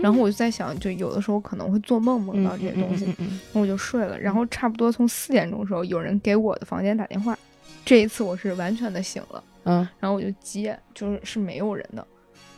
[0.00, 3.14] 然后我就在想，就有的时候可能会做梦梦到这些东西，
[3.52, 4.18] 那我就睡了。
[4.18, 7.36] 然后差不多从四点钟的时候，有人给我的房间打电话，
[7.84, 12.06] 这一次我是完全的醒了，嗯，然后我就接，就是是没有人的，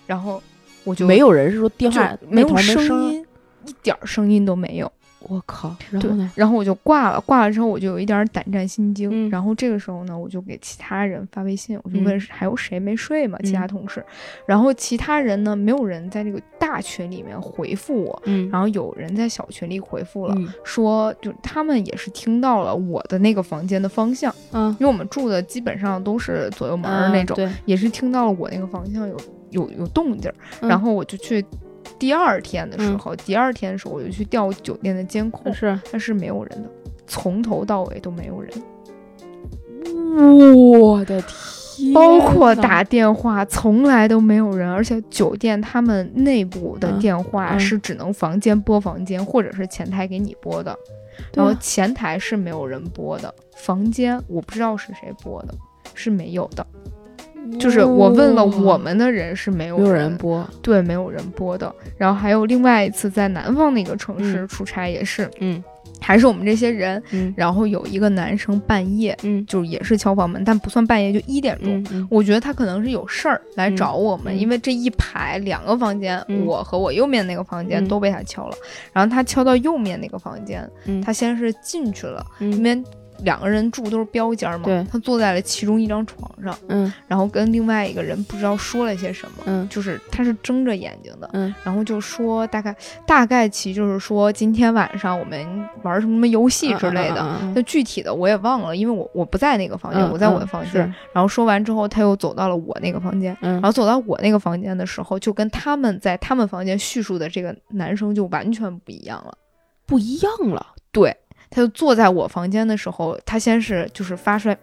[0.07, 0.43] 然后
[0.85, 3.27] 我就没有人是说电话没有声音，
[3.67, 4.93] 一点声音都没有。
[5.29, 6.31] 我靠，然后呢？
[6.35, 9.31] 然后我就挂了，挂了之后我就有一点胆战心惊。
[9.31, 13.39] 然后这个时候呢，我就给其他人发微信，我就问还有谁没睡吗？
[13.43, 14.05] 其他同事。
[14.47, 18.23] 然后其他人呢，没有人在这个大群里面回复我。
[18.27, 18.49] 嗯。
[18.51, 24.35] 然后有人在小群里回复了，说就他们也是听到了我的那个房间的方向。
[24.53, 24.71] 嗯。
[24.79, 29.17] 因为我们住的基本上都是左右门那种，也是听到了我那个方向有
[29.51, 30.33] 有有动静。
[30.61, 31.45] 然后我就去。
[31.99, 36.69] 第二天的时候，第二天的时候我就去调酒店的监控，是，但是没有人的，
[37.07, 38.51] 从头到尾都没有人。
[40.55, 41.93] 我的天！
[41.93, 50.77] 包括打电话从来都没有人，而且酒店他们内部的电话是只能房间拨房间，或者是前台给你拨的，
[51.35, 55.55] 然后前台是没有人拨的，房间我不知道是谁拨的，
[55.95, 56.65] 是没有的。
[57.59, 61.73] 就是我问了我们的人是没有没有人播，对，没有人播的。
[61.97, 65.63] 然后还有另外一次在南方的一个城市出差也是，嗯，
[66.01, 72.07] 还是我们这些人，嗯，然后有一个男生半夜，嗯，就是也是敲房门，但不算半夜，就一点钟。
[72.11, 78.57] 我觉得他可能是有事儿来找我们，因为这一排两个房间，我和我右面那个房间都被他敲了。
[78.93, 80.69] 然后他敲到右面那个房间，
[81.05, 82.83] 他先是进去了，因为。
[83.23, 92.75] 两个人住都是标间嘛，对，他坐在了其中一张床上，嗯，然后跟另外一个人不知道说了些什么，嗯，就是他是睁着眼睛的，嗯，然后就说大概
[93.07, 95.39] 大概其就是说今天晚上我们
[95.83, 100.81] 玩什么什么游戏之类的，那具体的我也忘了，因为我我不在那个房间，我在我的房间，
[101.13, 109.37] 然后说完之后他又走到了我那个房间，然后走到我那个房间的时候，就跟他们在他们房间叙述的这个男生就完全不一样了，
[109.87, 111.17] 不一样了，对。
[111.55, 114.59] 他就坐在我房间的时候，他先是就是发出来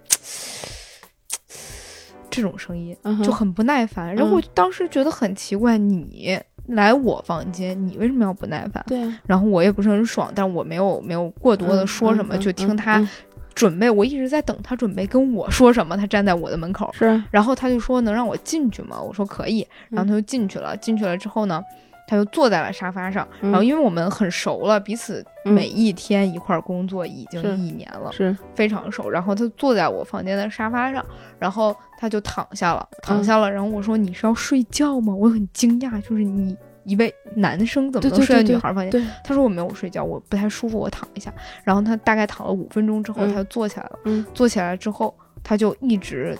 [2.29, 4.13] 这种声音，就很不耐烦。
[4.13, 6.37] 然后我当时觉得很奇怪，你
[6.67, 8.83] 来我房间，你为什么要不耐烦？
[8.87, 8.99] 对。
[9.25, 13.07] 然后我也不是很爽，但我没有没有过多的说什么，就听他
[13.55, 13.89] 准备。
[13.89, 15.95] 我一直在等他准备跟我说什么。
[15.95, 17.23] 他站在我的门口，是。
[17.31, 19.01] 然后他就说能让我进去吗？
[19.01, 19.65] 我说可以。
[19.87, 20.75] 然后他就进去了。
[20.75, 21.63] 进去了之后呢？
[22.11, 29.09] 他就坐在了沙发上，然后因为我们很熟了，彼此每一天一块工作已经一年了，是非常熟。
[29.09, 31.05] 然后他坐在我房间的沙发上，
[31.39, 33.49] 然后他就躺下了，躺下了。
[33.49, 36.53] 然后我说：“你是要睡觉吗？”我很惊讶，就是你
[36.83, 38.91] 一位男生怎么能睡在女孩房间？
[39.23, 41.33] 他说：“我没有睡觉，我不太舒服，我躺一下。”
[41.63, 43.99] 然后他大概躺了五分钟之后，他就坐起来了。
[44.03, 46.37] 嗯，坐起来之后，他就一直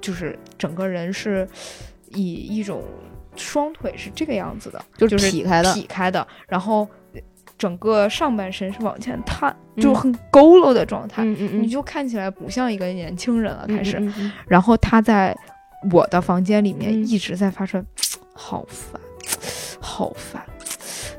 [0.00, 1.46] 就是整个人是
[2.10, 2.82] 以一种。
[3.36, 6.86] 双腿是这个样子的，就是劈开的，劈开的，然后
[7.56, 13.66] 整个上半身是往前探，就很佝偻的状态，你就看起来不像一个年轻人了。
[13.68, 14.02] 开始，
[14.46, 15.36] 然后他在
[15.90, 17.82] 我的房间里面一直在发出
[18.34, 19.00] 好烦，
[19.80, 20.42] 好烦，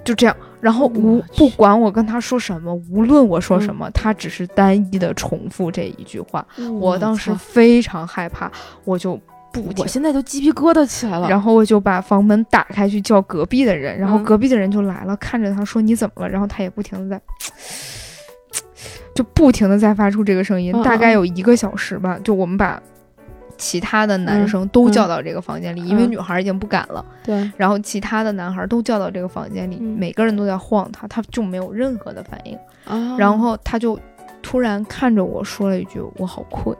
[0.03, 0.35] 就这样。
[0.59, 6.45] 然后无不管我跟他说什么，无论我说什么，他只是单一的重复这一句话。
[6.79, 8.51] 我当时非常害怕，
[8.85, 9.19] 我就。
[9.53, 11.29] 不，我现在都鸡皮疙瘩起来了。
[11.29, 16.27] 然后我就把房门打开去叫隔壁的人，然后隔壁的人就来了，看着他说你怎么了？
[16.27, 17.21] 然后他也不停的在，
[19.13, 22.19] 就不停的在发出这个声音，大概有一个小时吧。
[22.23, 22.81] 就我们把
[23.55, 27.05] 其他的男生都叫到这个房间里，因为女孩已经不敢了。
[27.23, 27.51] 对。
[27.55, 32.57] 然后其他的男孩都叫到这个房间里，每个人都在晃他，他就没有任何的反应。
[33.19, 33.99] 然后他就
[34.41, 36.75] 突然看着我说了一句：“我好困。”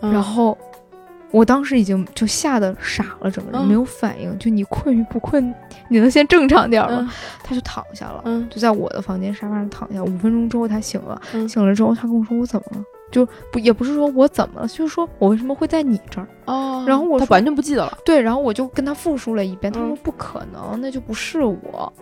[0.00, 0.56] 然后。
[1.30, 4.38] 我当时已经就吓得傻了，整个人没有反应。
[4.38, 5.54] 就你困与不困，
[5.88, 7.12] 你能先正常点吗？
[7.44, 10.02] 他就躺下了，就在我的房间沙发上躺下。
[10.02, 12.84] 五分钟之后他醒了，醒了之后他跟我说我怎么了？
[13.10, 16.28] 就不也不是说我怎么了，就是说我为什么会在你这儿？
[16.46, 17.98] 哦，然后我他完全不记得了。
[18.04, 21.92] 对，然后我就跟他复述了一遍，他说不可能，那就不是我。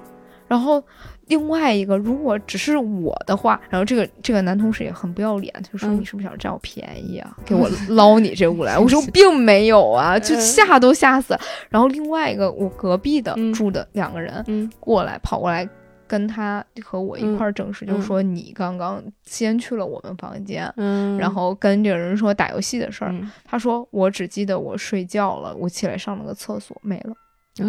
[0.46, 0.82] 然后。
[1.26, 7.36] 另外一个，如果只是我的话，然后这个这个男同事也很不要脸，他就说：“你是不是想占我便宜啊？
[7.44, 15.68] 给我捞你这屋来？” 我说：“并没有啊，就吓都吓死了。”然后另外一个，我隔壁的住的两个人过来跑过来
[16.06, 20.72] 跟他和我一块证实，就说：“你刚刚先去了我们房间，
[21.18, 23.12] 然后跟这个人说打游戏的事儿。”
[23.44, 27.12] 他说：“我只记得我睡觉了，我起来上了个厕所，没了。”
[27.58, 27.64] 啊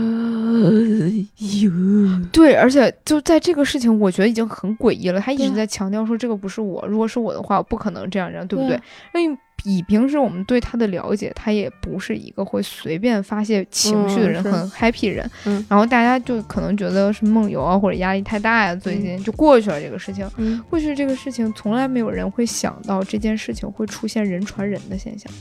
[1.61, 5.19] 哟，对，而且就在这个事情，我觉得已经很诡异了。
[5.19, 8.79] 他一直在强调说这个不是我，如果是我的话，我不可能这样这样，对不对？
[9.15, 15.29] 因为以平时我们对他的了解，他也不是一个会随便发泄情绪的人，很 happy 人。
[15.45, 20.29] 嗯，然后大家就可能觉得是梦游啊，或者压力太大呀，最近就过去了这个事情。
[20.37, 25.31] 嗯，过去这个事情，从来没有人会想到这件事情会出现人传人的现象。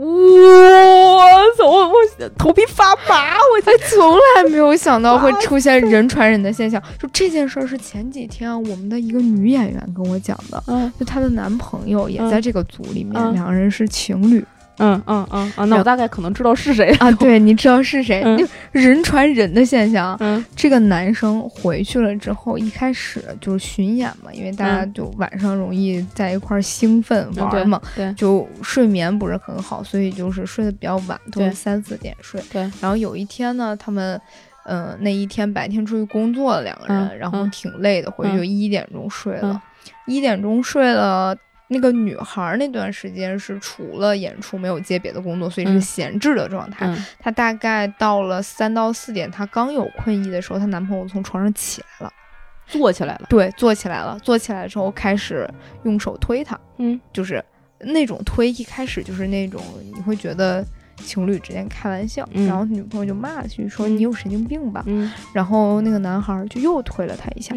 [0.00, 1.20] 我
[1.56, 1.66] 操！
[1.66, 6.80] 我我头皮发麻，我才从来没有想到会出现人传人的现象。
[6.98, 10.62] 就这件事儿是前几天我们的一个女演员跟我讲的，
[10.98, 14.44] 就她的男朋友也在这个组里面，两个人是情侣。
[14.78, 17.10] 嗯嗯啊，那我大概可能知道是谁啊？
[17.12, 18.22] 对，你知道是谁？
[18.38, 20.16] 就人传人的现象。
[20.20, 32.40] 嗯，这个男生回去了之后，一开始就是巡演嘛，因为大家就晚上容易在一块儿兴奋玩嘛，对，就睡眠不是很好，所以就是睡得比较晚，都是三四点睡。
[32.52, 34.20] 对，然后有一天呢，他们，
[34.64, 39.60] 嗯，那一天白天出去工作了两个人，然后挺累的，回去就一点钟睡了，
[40.06, 41.36] 一点钟睡了。
[41.68, 46.92] 那个女孩那段时间是除了演出没有接别的工作，所以是闲置的状态。
[47.18, 52.12] 她大概到了三到四点，她刚有困意的时候，她男朋友从床上起来了，
[52.66, 53.26] 坐起来了。
[53.28, 54.18] 对，坐起来了。
[54.20, 55.48] 坐起来之后开始
[55.84, 57.44] 用手推她，嗯，就是
[57.78, 60.64] 那种推，一开始就是那种你会觉得。
[61.04, 64.84] 情侣之间开玩笑，然后女朋友就骂了句说你有神经病吧。
[65.32, 67.54] 然后那个男孩就又推了他一下，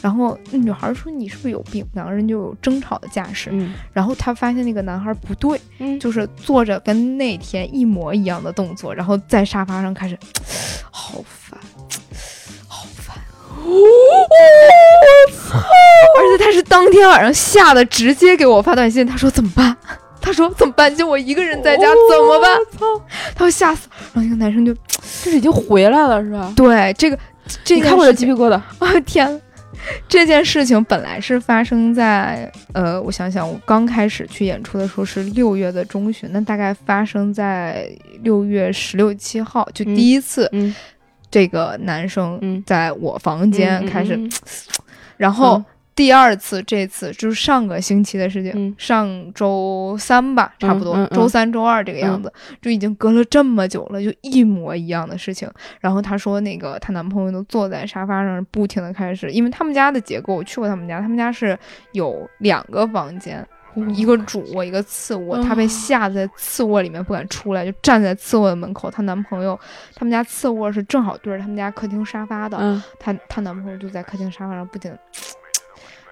[0.00, 1.84] 然后那女孩说你是不是有病？
[1.94, 3.50] 两个人就有争吵的架势。
[3.92, 5.60] 然后他发现那个男孩不对，
[5.98, 10.18] 就是做着跟那天一模一样的动作，然后在沙发上开始，
[10.90, 11.58] 好烦，
[12.66, 13.16] 好烦。
[13.56, 14.28] 我
[15.32, 15.58] 操！
[15.58, 19.76] 而且他是当天晚上吓得直接给我发短信，他说怎么办？
[20.24, 20.94] 他说怎么办？
[20.96, 22.56] 就我一个人在家怎么办？
[22.78, 22.86] 操！
[23.34, 23.90] 他会吓死。
[24.14, 26.50] 然后那个男生就， 这是已经回来了是吧？
[26.56, 27.18] 对，这个
[27.62, 29.00] 这看我的鸡皮疙瘩啊！
[29.04, 29.38] 天。
[30.08, 37.86] 这件事情本来是发生在呃，我想想，我刚开始去演出的时候是六月的中旬，那大概发生在
[38.22, 40.50] 六月十六七号，就第一次，
[41.30, 44.18] 这个男生在我房间开始，
[45.18, 45.62] 然后。
[45.94, 55.48] 第二次，这次就是上个星期的事情，上周三吧，差不多，周三、周二这个样子，就已经隔了这么久了，就一模一样的事情。
[55.80, 61.56] 然后她说，那个她男朋友都坐在沙发上，不停的开始，因为他们家的结构，我去过他们家，他们家是
[61.92, 63.46] 有两个房间，
[63.94, 68.90] 一个主卧，一个次卧，她被吓在次卧里面不敢出来，就站在次卧的门口。
[68.90, 69.56] 她男朋友，
[69.94, 74.92] 他们家次卧是正好对着他们家客厅沙发的，她她男朋友就在客厅沙发上不停。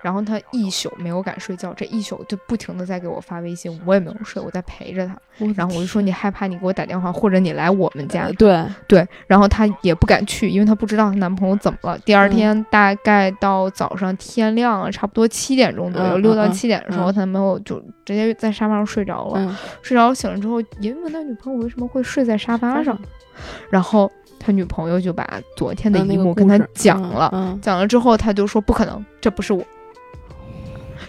[0.03, 5.16] 然后他一宿没有敢睡觉，这一宿就不停的在给我发微信，我也没有睡，我在陪着他。
[5.57, 8.28] 然后我就说你害怕，你给我打电话，或者你来我们家。
[8.32, 9.07] 对对。
[9.26, 11.98] 然后他也不敢去，因为他不知道她男朋友怎么了。
[12.00, 19.59] 第二天大概到早上天亮了，差不多七点钟左右，六到七点的时候，她男朋友就直接在沙发上睡着了。
[19.82, 22.98] 睡着醒了之后，也问他女朋友为什么会睡在沙发上，
[23.70, 27.57] 然后他女朋友就把昨天的一幕跟他讲了。
[27.62, 29.64] 讲了之后，他就说不可能，这不是我。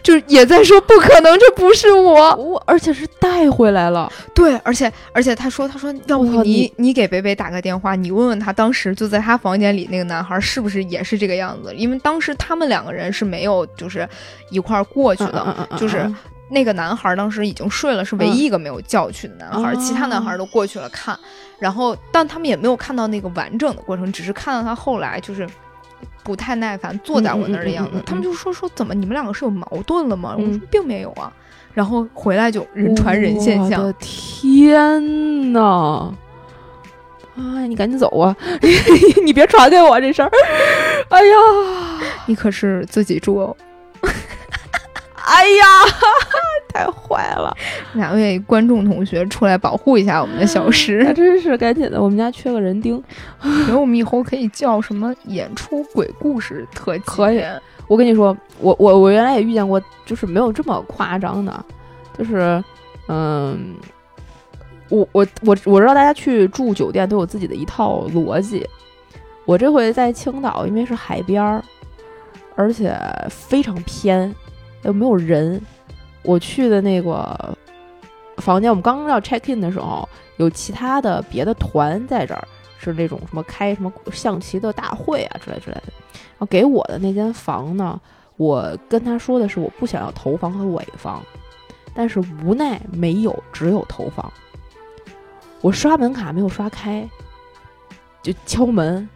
[0.03, 4.11] 就是也在说不可能，这不是我，我而且是带回来了。
[4.35, 11.73] 对，而且而且他说，他说要不你你给北北打个电话，你问问他当时就在他房间里那个男孩是不是也是这个样子？
[11.73, 14.07] 因为当时他们两个人是没有就是
[14.49, 16.05] 一块儿过去的，就是
[16.49, 21.17] 那个男孩当时已经睡了，是唯一一个没有叫去的男孩，其他男孩都过去了看，
[21.59, 25.47] 然后但他们也没有看到那个完整的过程，只是看到他后来就是。
[26.23, 30.35] 不太耐烦，坐在我那儿的样子，他们就说说怎么你们两个是有矛盾了吗？
[30.37, 31.31] 我说并没有啊，
[31.73, 33.81] 然后回来就人传人现象。
[33.81, 36.13] 我的天呐！
[37.35, 38.35] 啊，你赶紧走啊！
[39.25, 40.31] 你别传给我这事儿。
[41.09, 41.35] 哎呀，
[42.27, 43.57] 你可是自己住哦。
[45.25, 45.65] 哎呀，
[46.73, 47.55] 太坏了！
[47.93, 53.01] 哪位观众同学出来保护一下我们的小石，真是赶紧的，我们家缺个人丁。
[53.65, 56.97] 觉得我们以后可以叫什么演出鬼故事特？
[56.99, 57.41] 可以。
[57.87, 61.65] 我跟你说，我我我原来也遇见过，就是没有这么夸张的，
[62.17, 62.63] 就是
[63.07, 63.75] 嗯，
[64.89, 68.67] 我我我我知道大家去住酒店都有自己的一套逻辑。
[69.45, 71.61] 我这回在青岛，因为是海边儿，
[72.55, 72.97] 而且
[73.29, 74.33] 非常偏。
[74.83, 75.61] 又没有人，
[76.23, 77.57] 我去的那个
[78.37, 80.07] 房间，我们刚要 check in 的时候，
[80.37, 85.93] 有其他的别的团在这儿，是那种什么开什么象棋的大会啊之类之类的。
[86.13, 87.99] 然后给我的那间房呢，
[88.37, 91.23] 我跟他说的是我不想要头房和尾房，
[91.93, 94.31] 但是无奈没有，只有头房。
[95.61, 97.07] 我刷门卡没有刷开，
[98.21, 99.07] 就敲门，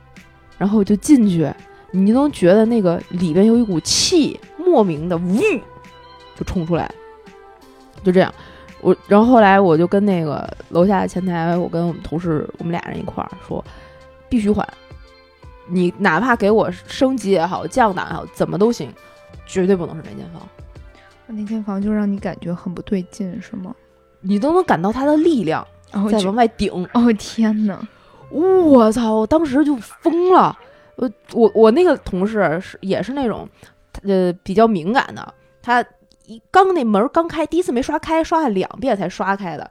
[0.57, 1.51] 然后就进去，
[1.91, 4.39] 你就能觉得那个里边有一股气。
[4.68, 5.39] 莫名的呜，
[6.36, 6.93] 就冲出来，
[8.03, 8.34] 就这样。
[8.82, 13.63] 我然后后来我就跟那个楼下的前台，我跟我们同事，我们俩人一块儿说，
[14.30, 14.68] 必须还。
[15.70, 18.93] 你哪怕给我升级也好，降档也好，怎么都行，
[19.47, 20.47] 绝对不能是那间房。
[21.26, 23.76] 那间房就让你感觉很不对劲，是吗？
[24.22, 25.65] 你都能感到它的力量
[26.09, 26.72] 在往外顶。
[26.93, 27.80] 哦天哪！
[28.30, 29.15] 我操！
[29.15, 30.57] 我当时就疯了。
[30.95, 33.49] 我我我那个同事是也是那种。
[34.03, 35.83] 呃，比较敏感的，他
[36.25, 39.69] 一刚那门刚开，第一次没刷开，刷了两遍才刷开的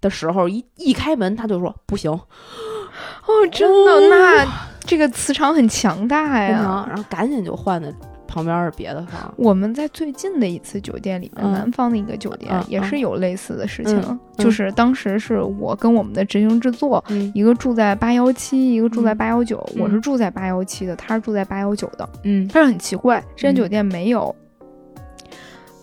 [0.00, 4.46] 的时候，一一开门他就说不行，哦，真的，那
[4.80, 7.92] 这个磁场很强大呀，然后赶紧就换的
[8.34, 9.32] 旁边是别的房。
[9.36, 24.34] 我们在最近的一次酒店里面，南方的一个酒店也是有类似的事情，就是当时是我跟我们的执行制作，一个住在八幺七，一个住在八幺九，我是住在八幺七的，他是住在八幺九的，嗯，但是很奇怪，这间酒店没有，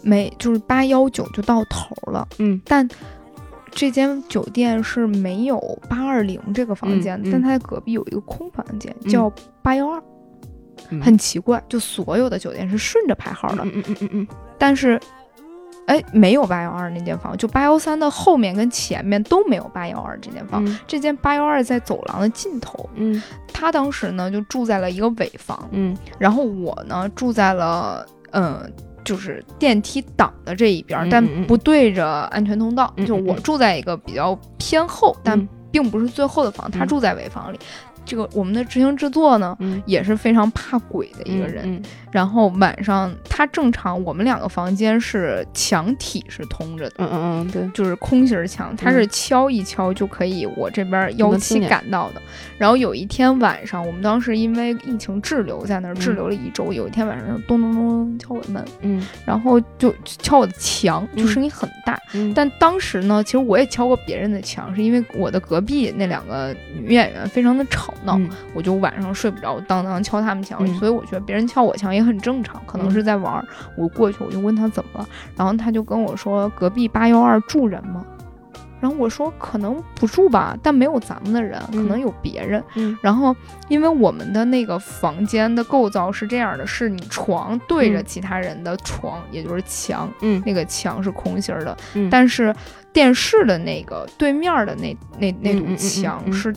[0.01, 2.85] 没就是八幺九就到头了，嗯，但
[3.71, 9.31] 这间酒店是没有八二零这个房间，但它隔壁有一个空房间叫
[9.61, 10.03] 八幺二。
[11.01, 14.27] 很奇怪，就所有的酒店是顺着排号的，嗯嗯嗯嗯嗯，
[14.57, 14.99] 但是，
[15.87, 23.21] 哎，没有八幺二那间房，就八幺三的后面跟前面都没有八幺二这间房，这间八幺二在走廊的尽头，嗯，
[23.51, 28.71] 他当时呢就住在了一个尾房，嗯，然后我呢住在了，嗯，
[29.03, 37.59] 就是电梯挡的这一边，但不对着安全通道，就我住在一个比较偏后，但并不是最后的房，他住在尾房里。
[38.05, 41.81] 这个我们的执行制作呢，也是非常怕鬼的一个人。
[42.11, 52.21] 然后晚上他正常，我们两个房间是墙体是通着的，嗯嗯嗯，对，就是空心墙，他是敲一敲就可以我这边幺七赶到的。
[52.57, 56.71] 然后有一天晚上，我们当时因为疫情滞留在那儿，滞留了一周。
[56.71, 61.99] 有一天晚上，咚咚咚敲我的门，嗯，然后就敲我的墙，就声音很大。
[62.35, 68.19] 但当时呢，其实我也敲过别人的墙，是因为我的隔壁那两个女演员非常的吵闹，
[68.53, 70.61] 我就晚上睡不着，当当敲他们墙。
[70.77, 73.43] 所以我觉得别人敲我墙也很正常，可能是在玩。
[73.75, 78.05] 我过去，我就问他怎么了，然后他就跟我说：“隔壁八幺二住人吗？”
[78.81, 82.63] 然后我说：“可能不住吧，但没有咱们的人，可能有别人。”
[82.99, 83.35] 然后
[83.67, 91.77] 因为我们的那个房间的构造是这样的：是你床对着其他人的床，也就是墙，嗯，那个墙是空心儿的，
[92.09, 92.51] 但是
[92.91, 96.51] 电视的那个对面的那那那堵墙是。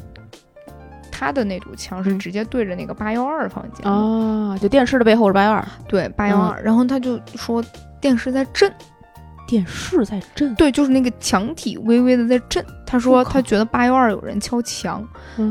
[1.16, 6.60] 他的那堵墙是直接对着那个八幺二房间啊，就电视的背后是八幺二，对八幺二。
[6.60, 7.64] 然后他就说
[8.00, 8.70] 电视在震，
[9.46, 12.64] 电视在震，对，就是那个墙体微微的在震。
[12.84, 15.06] 他说他觉得八幺二有人敲墙，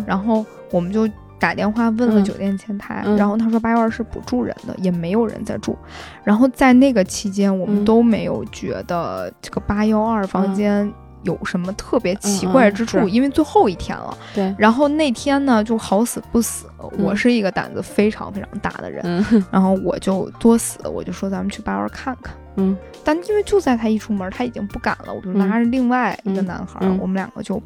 [0.05, 1.09] 然后我们就
[1.39, 5.77] 打电话问了酒店前台，然后他说八幺二是不住人的，也没有人在住。
[6.25, 10.93] 然后在那个期间，我们都没有觉得这个八幺二房间。
[11.23, 13.07] 有什么特别奇怪之处？
[13.07, 14.53] 因为最后一天了，对。
[14.57, 16.67] 然后那天呢，就好死不死，
[16.97, 19.03] 我是一个胆子非常非常大的人，
[19.51, 22.33] 然后我就作死，我就说咱们去八幺二看看。
[22.57, 22.77] 嗯。
[23.03, 27.61] 但因为就在他一出门，他已经不敢了，我就拉着另外一个男孩，我们两个就。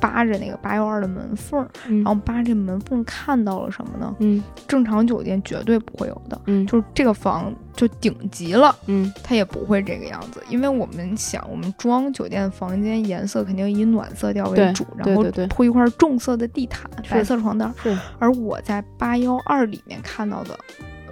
[0.00, 4.14] 扒着那个八幺二的门缝，然后扒这门缝看到了什么呢？
[4.20, 6.40] 嗯，正常酒店绝对不会有的。
[6.46, 8.74] 嗯，就是这个房就顶级了。
[8.86, 17.72] 嗯，它也不会这个样子，因为我们想，我们装酒店房间颜色肯定以暖色调为主，然后铺一块重色的地毯，白色床单。
[17.82, 17.96] 是。
[18.18, 20.58] 而我在八幺二里面看到的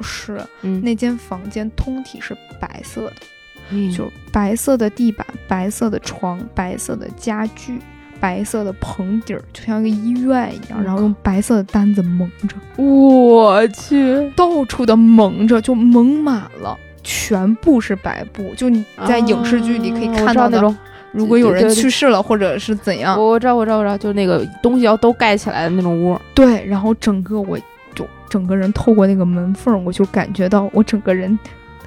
[0.00, 0.40] 是，
[0.82, 7.80] 那间房间通体是白色的，就是白色的地板、白色的床、白色的家具。
[8.20, 12.82] 白色的棚底儿，就像一个医院一样，然后用白色的单子蒙着。
[12.82, 18.52] 我去，到处的蒙着，就蒙满了，全部是白布。
[18.56, 20.76] 就你在影视剧里可以看到那种，
[21.12, 26.18] 如果有人去世了或者是怎样，我知道，我知道，我知道，就那个东西要都盖起来的那种屋。
[26.34, 27.58] 对，然后整个我
[27.94, 31.38] 就整个人透过那个门缝，我就感觉到我整个人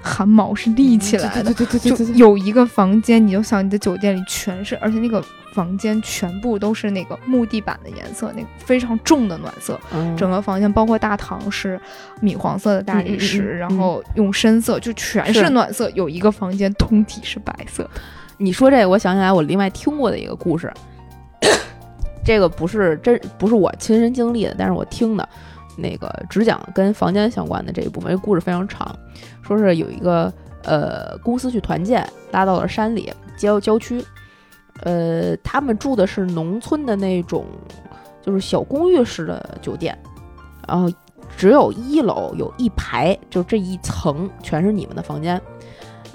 [0.01, 1.53] 汗毛是立起来的。
[1.53, 5.23] 对对对对就有一个房间，你就想你的酒店里全是，而且那个。
[5.53, 9.79] 房间全部都是那个木地板的颜色，那个非常重的暖色。
[10.17, 11.79] 整个房间包括大堂是
[12.21, 15.89] 米黄色的大理石，然后用深色，就全是暖色。
[15.91, 17.89] 有一个房间通体是白色。
[18.37, 20.71] 你说这个，我想起来我另外听过的一个故事。
[22.23, 25.27] 这个不是真，不是我亲身经历的，但是我听的，
[25.77, 28.11] 那个只讲跟房间相关的这一部分。
[28.11, 28.95] 这故事非常长，
[29.41, 30.31] 说是有一个
[30.63, 34.03] 呃公司去团建，拉到了山里郊郊区。
[34.83, 37.45] 呃，他们住的是农村的那种，
[38.21, 39.97] 就是小公寓式的酒店，
[40.67, 40.89] 然后
[41.37, 45.41] 只有一楼有一排，就这一层全是你们的房间。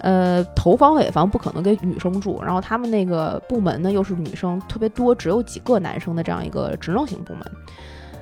[0.00, 7.40] 呃，头房尾房不可能给女生住，然后他们那个部门呢又是女生特别多，只有几个男生的这样一个职能型部门，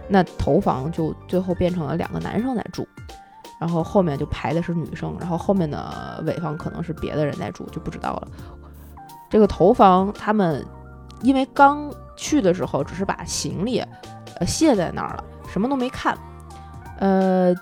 [0.08, 2.86] 那头房就最后变成了两个男生在住，
[3.60, 8.28] 然后后面就排的是女生，然后后面的尾房可能是别的人在住，就不知道了。
[9.32, 10.62] 这个头房他们，
[11.22, 13.78] 因为刚去的时候只是把行李，
[14.38, 16.14] 呃卸在那儿了，什么都没看，
[16.98, 17.54] 呃，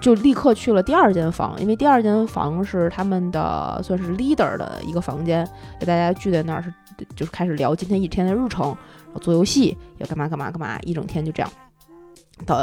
[0.00, 5.44] 就立刻去了第二间房，因为第二间房是他们的算是 leader 的一个房间，
[5.80, 6.72] 给大家聚在那儿是
[7.16, 8.76] 就是开始聊今天一天的日程，
[9.20, 11.50] 做游戏要干嘛干嘛干嘛，一整天就这样，
[12.46, 12.56] 到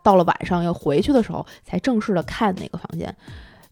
[0.00, 3.12] 到了晚上要回去的时候才正式的看那个房间。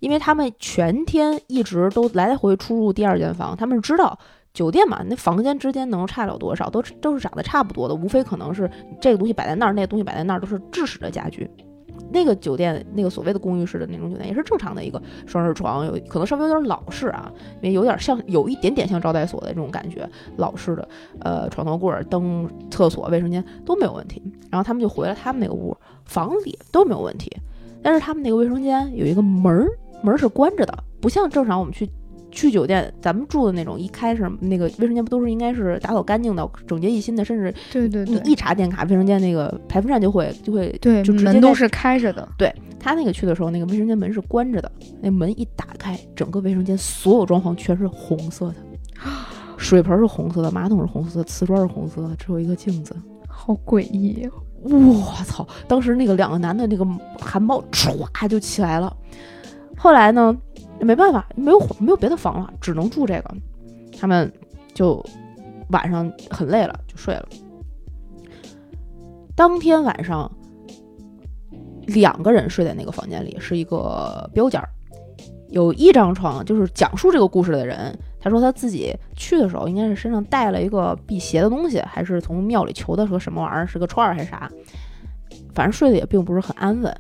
[0.03, 4.19] 因为他们全天一直都来来回出入第二间房，他们知道
[4.53, 8.69] 酒店嘛，那房间之间能差了多少，都都是长得差不多的，无非可能是
[9.01, 11.49] 这个东西摆在那儿，那个东西摆在那儿，都是制式的家具。
[12.11, 20.05] 那个酒店，那个所谓的公寓式的那种酒店，也是正常的一个双人床，有可能稍微有点老式啊，因为有点像，有一点点像招待所的这种感觉，
[20.37, 20.89] 老式的，
[21.21, 24.21] 呃，床头柜、灯、厕所、卫生间都没有问题。
[24.51, 27.31] 然后他们就回了他们那个屋，房里都没有问题，
[27.83, 29.71] 但是他们那个卫生间有一个门儿。
[30.03, 31.89] 门是关着的，不像正常我们去
[32.31, 42.27] 去酒店，咱们住的那种，一开始那个卫生间不都是应该是打扫干净的、整洁一新的，甚至对对对，一插电卡，卫生间那个排风扇就会就会对，就门都是开着的。
[42.37, 44.71] 对他那个去的时候，那个卫生间门是关着的，
[45.01, 48.55] 那门一打开，整个卫生间所有装潢全是红色的，
[49.57, 52.97] 水盆是红色的，马桶是红色的，瓷砖是红色的，只有一个镜子，
[53.29, 54.29] 好诡异。
[54.65, 55.45] 我操！
[55.67, 56.85] 当时那个两个男的那个
[57.19, 58.97] 汗毛唰就起来了。
[59.83, 60.33] 后来呢，
[60.79, 63.35] 没办法，没有没有别的房了，只能住这个。
[63.99, 64.33] 他们
[64.73, 65.05] 就
[65.71, 67.29] 晚上很累了，就睡了。
[69.35, 70.31] 当天晚上，
[71.87, 74.69] 两个人睡在那个房间里，是一个标间儿，
[75.49, 76.45] 有一张床。
[76.45, 84.49] 就是讲述这个故事的人，他说他自己去的时候，应该是身上带了一个辟邪的东西，还是从庙里求的，是个什么玩意儿，是个串儿还是啥？
[85.53, 86.97] 反正睡得也并不是很安稳。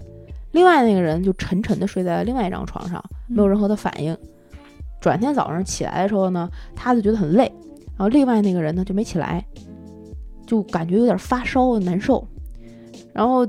[0.52, 4.16] 另外那个人就沉沉的睡在另外一张床上，没有任何的反应。
[5.00, 7.50] 转天早上起来的时候呢，他就觉得很累，
[7.96, 9.44] 然后另外那个人呢就没起来，
[10.46, 12.24] 就感觉有点发烧难受。
[13.12, 13.46] 然后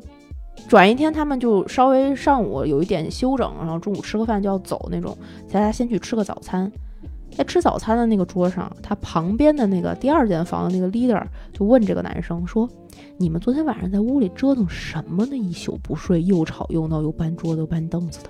[0.67, 5.15] 转一天，他们就稍微上午有一点休整，然后中午吃个饭就要走那种，
[5.51, 6.71] 大家先去吃个早餐。
[7.35, 12.69] 在吃早餐的那个桌上，他旁边的那个第二间房的那个 leader 就问这个男生说
[13.17, 15.35] ：“你们昨天晚上在屋里折腾什么呢？
[15.35, 18.29] 一宿不睡，又吵又闹，又搬桌子又搬凳子的。”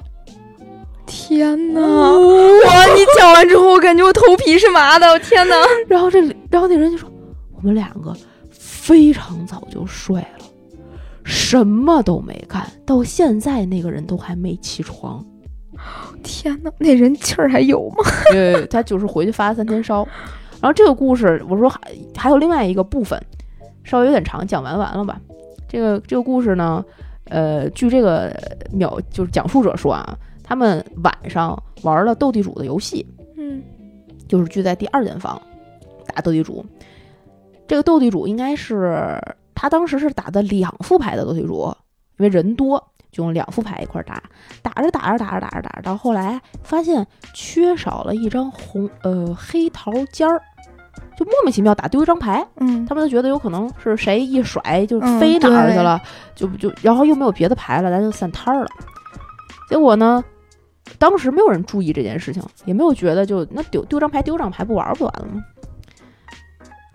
[1.06, 1.82] 天哪！
[1.82, 2.86] 哇！
[2.96, 5.08] 你讲完之后，我感觉我头皮是麻的。
[5.08, 5.56] 我天哪！
[5.88, 6.20] 然后这，
[6.50, 7.10] 然后那人就说
[7.56, 8.16] ：“我们两个
[8.50, 10.46] 非常早就睡了。”
[11.26, 15.24] 什么都没干，到现在那个人都还没起床。
[16.24, 17.98] 天哪，那人气儿还有吗？
[18.32, 20.08] 对，他就是回去发了三天烧。
[20.62, 21.80] 然后这个故事，我说还
[22.16, 23.22] 还有另外一个部分，
[23.84, 25.20] 稍微有点长，讲完完了吧？
[25.68, 26.84] 这个这个故事呢，
[27.26, 28.34] 呃，据这个
[28.72, 33.06] 秒就是讲述者说啊，他们晚上玩了斗地主的游戏，
[33.38, 33.62] 嗯，
[34.28, 35.42] 就是聚在第二间房
[36.08, 36.66] 打斗地主。
[37.68, 39.20] 这个斗地主应该是。
[39.56, 41.74] 他当时是打的两副牌的斗地主，
[42.18, 42.84] 因为人多，
[43.14, 44.22] 就用两副牌一块打。
[44.62, 50.42] 打着打着打着打着打着，到后来发现缺少了一张红呃黑桃尖儿，
[51.18, 52.46] 就莫名其妙打丢一张牌。
[52.58, 56.02] 嗯，他们都觉得有可能是谁一甩就飞哪儿去了，
[56.36, 58.70] 就就然后又没有别的牌了，咱就散摊儿了。
[59.70, 60.24] 结果呢，
[60.98, 65.44] 当时没有人注意这件事情，也没有觉得就那丢丢张牌丢张牌不玩不完了吗？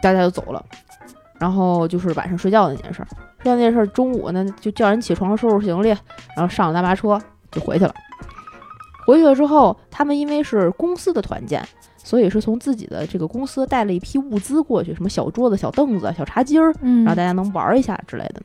[0.02, 0.64] 大家就走了。
[1.40, 3.06] 然后就是晚上睡觉那件事儿，
[3.38, 7.20] 睡觉那件事儿，中午呢就叫人起床收拾行李，然后上了大巴车
[7.50, 7.94] 就回去了。
[9.06, 11.66] 回去了之后，他们因为是公司的团建，
[11.96, 18.42] 所以是从自己的这个公司带了一批物资过去，什么小桌子、小凳子、小茶几儿，然后大家能玩一下之类的。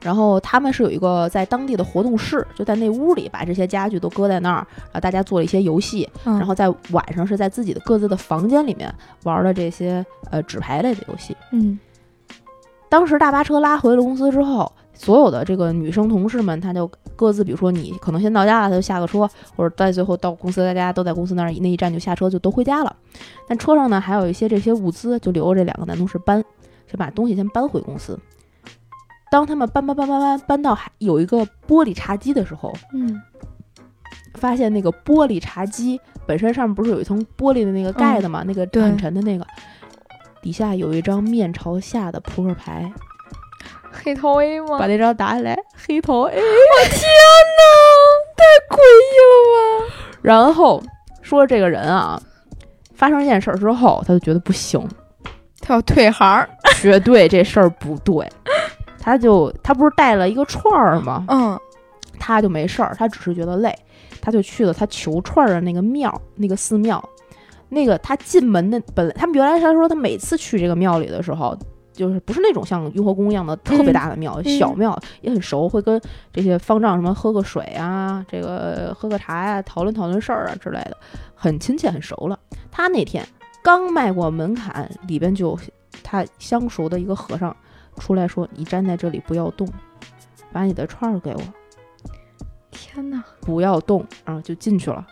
[0.00, 8.94] 然后他们是有一个在当地的活动室，就在那屋里把这些家具都搁在那儿，然后大家做了一些游戏，然后在晚上是在自己的各自的房间里面
[9.24, 11.36] 玩了这些呃纸牌类的游戏。
[11.50, 11.76] 嗯，
[12.88, 22.96] 当时大巴车拉回了公司之后，所有的这个女生同事们，她就各自，比如说你可能先到家了，她就下个车，或者在最后到公司，大家都在公司那儿那一站就下车就都回家了。
[23.46, 26.42] 但车上呢还有一些这些物资，就留着这两个男同事搬，
[26.90, 28.18] 就把东西先搬回公司。
[29.30, 33.20] 当他们搬搬搬搬搬搬到还有一个玻璃茶几的时候，嗯，
[34.34, 39.46] 发现那个玻璃茶几本身上面不是有一层玻璃的那个盖的嘛，那个很沉的那个，
[40.48, 42.90] 底下有一张面朝下的扑克牌，
[43.92, 44.78] 黑桃 A 吗？
[44.78, 45.54] 把那张打下来，
[45.86, 46.36] 黑桃 A！
[46.36, 47.02] 我天
[47.58, 47.62] 哪，
[48.34, 49.94] 太诡异了吧！
[50.22, 50.82] 然后
[51.20, 52.18] 说这个人啊，
[52.94, 54.82] 发生这件事儿之后，他就觉得不行，
[55.60, 56.48] 他要退行，
[56.80, 58.26] 绝对这事儿不对。
[58.98, 61.26] 他就他不是带了一个串儿吗？
[61.28, 61.60] 嗯，
[62.18, 63.78] 他就没事儿，他只是觉得累，
[64.22, 67.06] 他就去了他求串儿的那个庙，那个寺庙。
[67.68, 71.56] 那个他进门的本来，他们原来他说他每次去这个庙里的时候，
[71.92, 76.00] 就是不是那种像雍和宫一样的特别大的庙，小庙也很熟，会跟
[76.32, 80.96] 这些方丈什么喝个水啊，这个喝个茶呀，讨论讨论事儿啊之类的，
[81.34, 82.38] 很亲切很熟了。
[82.70, 83.26] 他那天
[83.62, 85.58] 刚迈过门槛，里边就
[86.02, 87.54] 他相熟的一个和尚。
[87.98, 89.68] 出来说：“你站在这里不要动，
[90.52, 91.40] 把你的串儿给我。”
[92.70, 93.24] 天哪！
[93.40, 95.04] 不要动，然后就进去了。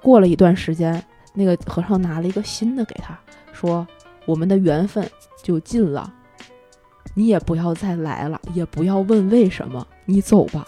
[0.00, 1.04] 过了一段时间，
[1.38, 3.16] 那个和尚拿了一个新的给他，
[3.52, 3.86] 说
[4.26, 5.08] ：“我们的缘分
[5.40, 6.12] 就尽了，
[7.14, 10.66] 你也不要再来了，也不要问为什么，你走吧。”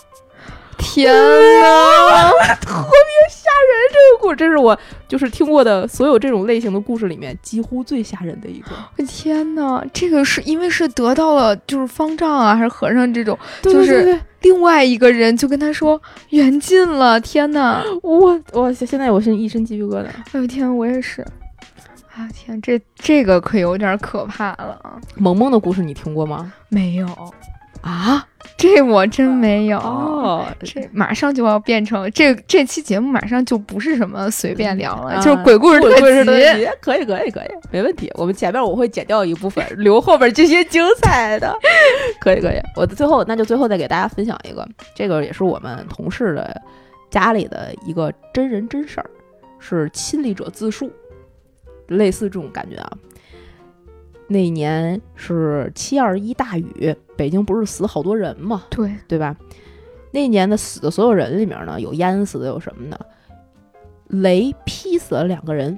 [0.80, 2.30] 天哪，
[2.60, 3.90] 特别吓人！
[3.92, 4.76] 这个故事，这是我
[5.06, 8.70] 就是听过的所有这种类型的故事里面几乎最吓人的一个。
[9.04, 16.00] 天哪，这个是因为是得到了就是方丈啊，还是和尚这种，就是另外一个人就跟他说
[16.30, 17.20] 缘尽了。
[17.20, 20.06] 天哪，我我现在我是一身鸡皮疙瘩。
[20.32, 21.24] 哎呦天，我也是。
[22.12, 25.00] 啊天，这这个可有点可怕了啊！
[25.16, 26.52] 萌萌的故事你听过吗？
[26.68, 27.06] 没有。
[27.82, 28.26] 啊，
[28.56, 29.78] 这我真没有。
[29.78, 36.00] 哦，这马上就要变成这这期节目，马上就不是什么随便聊了，啊就是鬼故事特辑。
[36.80, 38.10] 可以，可以，可以，没问题。
[38.14, 41.56] 我们前面我会剪掉一部分，留后边这些精彩的。
[42.20, 42.60] 可以，可以。
[42.76, 46.60] 我最后那就最后再给大家分享一个，这个也是我们同事的
[47.10, 49.08] 家里的一个真人真事儿，
[49.58, 50.92] 是亲历者自述，
[51.88, 52.90] 类似这种感觉啊。
[54.30, 59.36] 那年是七二一大雨，北京不是死好多人嘛，对对吧？
[60.12, 62.96] 那年的死的所有人里面呢，有淹死的，有什么呢？
[64.06, 65.76] 雷劈死了两个人，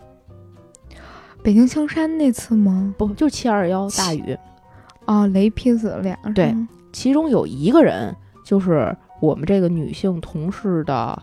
[1.42, 2.94] 北京香山那次吗？
[2.98, 4.36] 不，就是七二幺大雨。
[5.06, 6.34] 哦，雷劈死了俩人。
[6.34, 6.54] 对，
[6.92, 8.14] 其中有一个人
[8.44, 11.22] 就是我们这个女性同事的，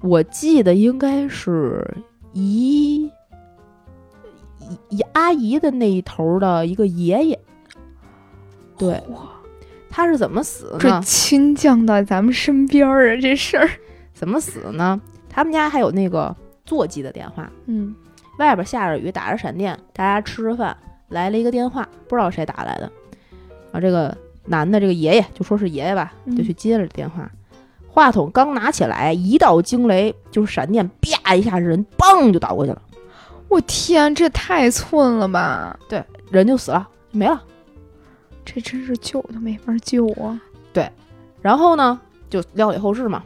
[0.00, 1.86] 我记得应该是
[2.32, 3.10] 姨姨姨
[5.12, 7.38] 阿姨的那一头的一个爷爷。
[8.78, 9.02] 对，
[9.88, 11.00] 他是怎么死的这呢？
[11.02, 13.68] 亲降到咱们身边儿啊，这事儿。
[14.12, 15.00] 怎么死的呢？
[15.28, 16.34] 他们家还有那个
[16.64, 17.94] 座机的电话，嗯，
[18.38, 20.76] 外边下着雨，打着闪电，大家吃着饭，
[21.08, 22.90] 来了一个电话，不知道谁打来的。
[23.72, 24.16] 然后这个
[24.46, 27.30] 男的，这个爷爷就说是爷爷吧，嗯就去接了电话。
[27.88, 32.82] 话筒刚拿起来，一道惊雷，就是闪电，啪一下，人嘣就倒过去了，
[33.48, 35.78] 我天，这太寸了吧！
[35.88, 37.42] 对人就死了，没了。
[38.44, 40.40] 这真是救都没法救啊！
[40.72, 40.88] 对
[41.42, 41.98] 然后呢，
[42.30, 43.22] 就料理后事嘛。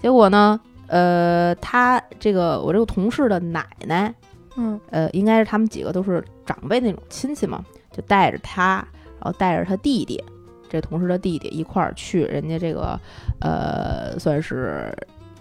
[0.00, 4.14] 结果呢，呃，他这个我这个同事的奶奶，
[4.56, 8.76] 嗯呃，应该是他们几个都是长辈那种亲戚嘛，就带着他，
[9.18, 10.22] 然后带着他弟弟，
[10.68, 12.98] 这同事的弟弟一块儿去人家这个，
[13.40, 14.94] 呃，算是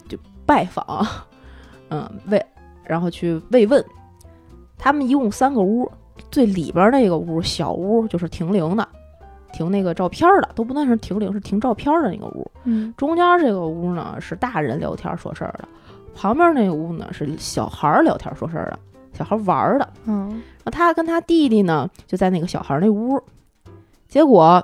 [0.08, 1.06] 就拜访，
[1.90, 2.46] 嗯，慰，
[2.90, 3.86] 然后去慰问。
[4.78, 5.90] 他们一共三个屋，
[6.32, 8.88] 最里边那个屋小屋就是停灵的，
[9.54, 12.50] 停那个照片的，都不算是停灵，是停照片的那个屋。
[12.64, 15.68] 嗯中间这个屋呢是大人聊天说事儿的，
[16.16, 18.80] 旁边那个屋呢是小孩儿聊天说事儿的，
[19.14, 19.88] 小孩玩儿的。
[20.06, 20.42] 嗯
[20.72, 23.22] 他跟他弟弟呢就在那个小孩那屋，
[24.08, 24.64] 结果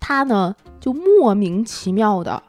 [0.00, 2.42] 他呢就莫名其妙的，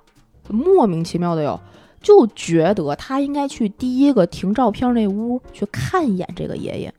[0.49, 1.59] 莫名其妙的哟，
[2.02, 6.91] 就觉得他应该去第一个停照片那屋去看一眼这个爷爷，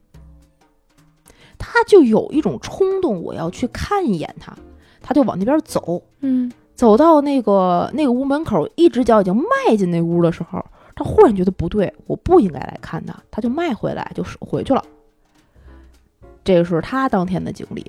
[1.59, 4.57] 他就有一种冲动，我要去看一眼他，
[5.03, 6.01] 他就往那边走。
[6.21, 10.65] 嗯，走到那个那个屋门口，一只脚已经迈进那屋的时候，
[10.95, 14.85] 他忽然觉得不对，我不应该来看他，他就迈回来，就回去了。
[16.45, 17.85] 这个是他当天的经历。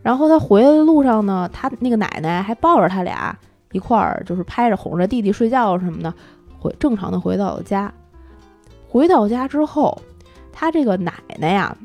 [0.00, 3.36] 然后他回来的路上呢，他那个奶奶还抱着他俩
[3.72, 6.12] 一块儿，就是拍着哄着弟弟睡觉什么的，
[6.58, 7.92] 回正常的回到了家。
[8.88, 10.00] 回到家之后，
[10.52, 11.76] 他这个奶奶呀，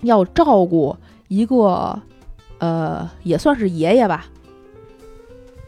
[0.00, 0.96] 要照顾
[1.28, 1.96] 一个，
[2.58, 4.26] 呃，也算是爷爷吧，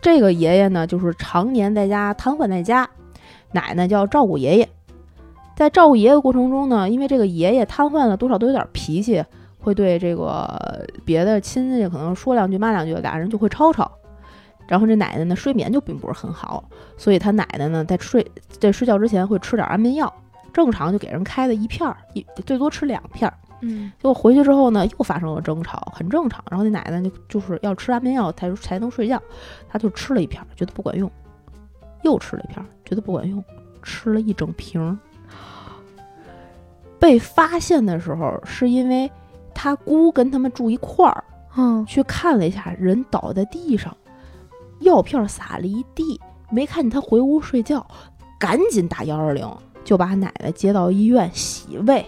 [0.03, 2.91] 这个爷爷呢，就是常年在家瘫痪在家，
[3.53, 4.69] 奶奶就要照顾爷爷。
[5.55, 9.25] 在照顾爷爷的过程中呢，因为这个爷爷瘫痪了，多少都有点脾气，
[9.61, 13.89] 会对这个别的亲戚可能说两句骂两句，俩人就会吵吵。
[14.67, 16.65] 然后这奶奶呢，睡眠就并不是很好，
[16.97, 20.13] 所以她奶奶呢，在睡在睡觉之前会吃点安眠药，
[20.53, 23.35] 正常就给人开的一片儿，一最多吃两片儿。
[23.61, 26.45] 嗯结果回去之后呢，又发生了争吵，很正常。
[26.51, 29.21] 然后那奶奶就就是要吃安眠药才才能睡觉，
[29.69, 31.11] 她就吃了一片儿，觉得不管用，
[32.03, 33.43] 又吃了一片儿，觉得不管用，
[33.83, 34.97] 吃了一整瓶儿。
[36.99, 39.11] 被发现的时候，是因为
[39.55, 41.25] 他姑跟他们住一块儿，
[41.57, 43.97] 嗯，去看了一下，人倒在地上，
[44.81, 46.21] 药片撒了一地，
[46.51, 47.87] 没看见他回屋睡觉，
[48.39, 49.49] 赶紧打幺二零，
[49.85, 52.05] 就把奶奶接到医院洗胃，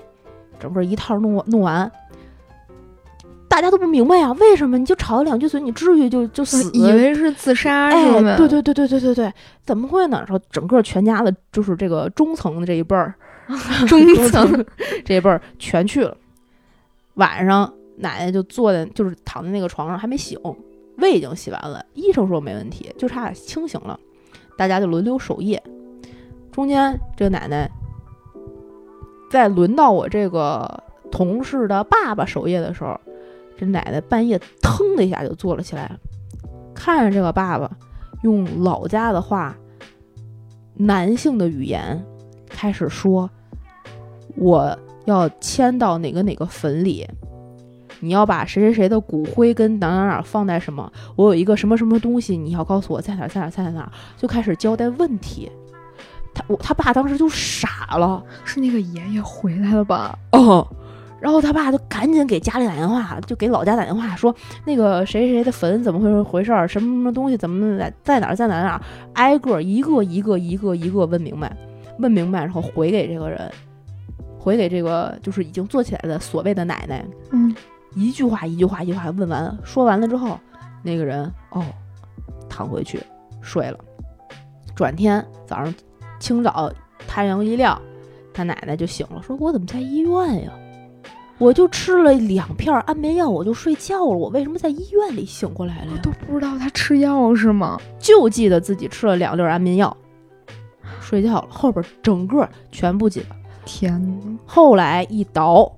[0.59, 1.91] 整个一套弄弄完。
[3.49, 6.71] 大家都不明白呀、为什么你就吵了两句嘴，你至于就就死？
[6.73, 9.33] 以为是自杀哎是吗？，对对对对对对对，
[9.65, 10.19] 怎么会呢？
[10.19, 13.15] 然后整个全家的，就是这个中层的这一辈儿，
[13.89, 14.67] 中层
[15.05, 16.15] 这一辈儿全去了。
[17.15, 20.39] 晚上奶奶就坐在，就是躺在那个床上还没醒，
[20.99, 23.99] 胃已经洗完了，医生说没问题，就差清醒了。
[24.57, 25.63] 大家就轮流守夜。
[26.51, 27.71] 中间这个奶奶，
[29.31, 32.99] 在轮到我这个同事的爸爸守夜的时候，
[33.59, 35.91] 这奶奶半夜腾的一下就坐了起来，
[36.75, 37.71] 看着这个爸爸
[38.23, 39.55] 用老家的话，
[40.75, 42.03] 男性的语言
[42.49, 43.31] 开始说
[44.37, 47.07] ：“我要迁到哪个哪个坟里，
[48.01, 55.51] 你要把谁谁谁的骨灰跟哪哪哪放在什么，我有一个什么什么东西，你要告诉我在哪儿在哪儿在哪在哪儿，就开始交代问题。
[56.35, 60.19] 他我他爸当时就傻了，是那个爷爷回来了吧？
[60.33, 60.67] 哦，
[61.19, 64.35] 然后他爸就赶紧给家里打电话，就给老家打电话说
[64.67, 68.81] 那个谁谁谁的坟怎么回回事儿，什么什么东西怎么在在哪儿在哪儿哪儿，
[69.15, 71.57] 挨个一个一个一个一个问明白，
[72.01, 73.51] 问明白，然后回给这个人，
[74.39, 77.55] 回给这个就是已经做起来的所谓的奶奶，嗯，
[77.97, 80.39] 一句话一句话一句话问完，说完了之后，
[80.83, 81.65] 那个人哦
[82.49, 83.03] 躺回去
[83.41, 83.79] 睡了，
[84.75, 85.75] 转天早上
[86.21, 86.71] 清早
[87.09, 87.81] 太阳一亮。
[88.35, 90.53] 他奶奶就醒了，说：“我怎么在医院呀？
[91.39, 94.05] 我就吃了两片安眠药，我就睡觉了。
[94.05, 95.97] 我为什么在医院里醒过来了？
[96.03, 97.81] 都不知道他吃药是吗？
[97.99, 99.97] 就记得自己吃了两粒安眠药，
[101.01, 101.49] 睡觉了。
[101.49, 103.27] 后边整个全不记得。
[103.65, 104.39] 天呐！
[104.45, 105.73] 后来一倒，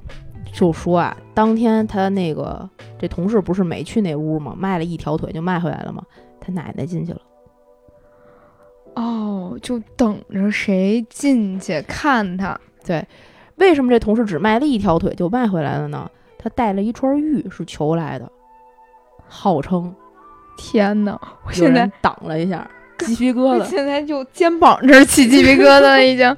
[0.53, 2.69] 就说啊，当天他那个
[2.99, 4.55] 这同事不是没去那屋吗？
[4.57, 6.03] 卖了一条腿就卖回来了吗？
[6.41, 7.21] 他奶奶进去了。”
[8.97, 12.59] 哦，就等着谁进去看他。
[12.85, 13.07] 对，
[13.57, 16.11] 为什么这同事只卖了一条腿就卖回来了呢？
[16.39, 18.31] 他带了一串玉，是求来的，
[19.29, 19.95] 号称。
[20.57, 21.21] 天哪！
[21.47, 22.69] 我现在挡了一下，
[22.99, 23.65] 鸡皮疙瘩。
[23.65, 26.29] 现在就肩膀这儿起鸡皮疙瘩了，已经。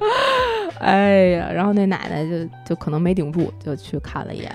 [0.81, 4.51] 哎呀，然后那奶奶就就可能没顶住，就去看了一眼。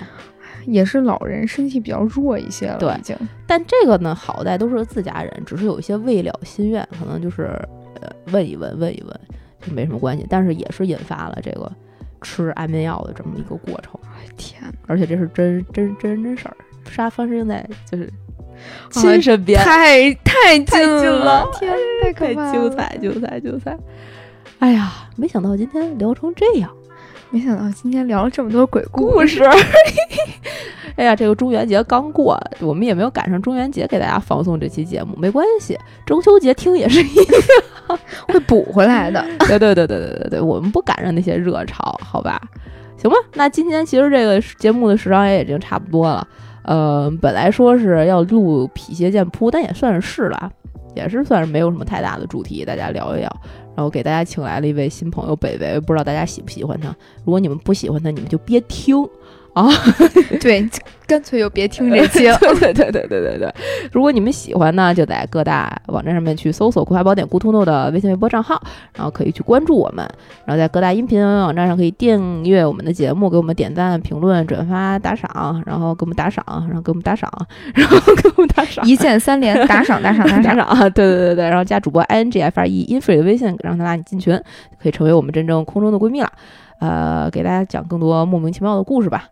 [0.66, 3.16] 也是老人，身体比较弱一些了，对，已经。
[3.46, 7.50] 但这个呢，好在都是自家人，只是有一些未了心愿，可能就是。
[7.98, 9.20] 呃，问一问，问一问，
[9.58, 11.72] 就没什么关系，但是也是引发了这个
[12.20, 13.98] 吃安眠药的这么一个过程。
[14.36, 16.56] 天，而且这是真真真真事儿，
[16.90, 18.06] 杀发生在就是
[18.90, 23.78] 亲 身边，太太近了，天，太可怕，精彩精彩精彩！
[24.60, 26.70] 哎呀，没想到今天聊成这样。
[27.30, 29.42] 没想到今天聊了这么多鬼故事，
[30.94, 35.76] 哎呀，这个中元节刚过，我们也没有赶上中元节给大家放送这期节目，没关系，
[36.06, 39.22] 中秋节听也是一样， 会补回来的。
[39.40, 42.40] 对对对对对对对，我们不赶上那些热潮，好吧？
[42.96, 46.26] 行吧，那今天其实这个节目的时长也已经差不多了，
[46.62, 50.50] 呃，本来说是要录辟邪剑铺，但也算是试了，
[50.94, 53.36] 也是算是没有什么太大的主题，大家聊一聊。
[53.76, 56.88] 然后给大家请来了一位新朋友北北，不知道大家喜不喜欢他。
[57.24, 58.96] 如果你们不喜欢他，你们就别听。
[59.56, 59.66] 啊，
[60.38, 60.68] 对，
[61.06, 62.38] 干脆就别听这些了。
[62.60, 63.54] 对对对对对对
[63.90, 68.62] 如果你们喜欢呢，就在各大网站上面去搜索“葵花宝典 Good to know” 的微信微博账号，
[68.94, 70.06] 然后可以去关注我们。
[70.44, 77.32] 然后在各大音频网站上可以订阅我们的节目，给我们点赞、评论、转发、打赏，然后给我们打赏，然后给我们打赏，
[77.74, 80.68] 然后给我们打赏，一键三连，打赏打赏打赏。
[80.92, 84.38] 对对对对，然后加主播 i n g f r e infree 的微信，让他拉你进群，
[84.82, 86.30] 可以成为我们真正空中的闺蜜了。
[86.80, 89.24] 呃，给大家讲更多莫名其妙的故事吧。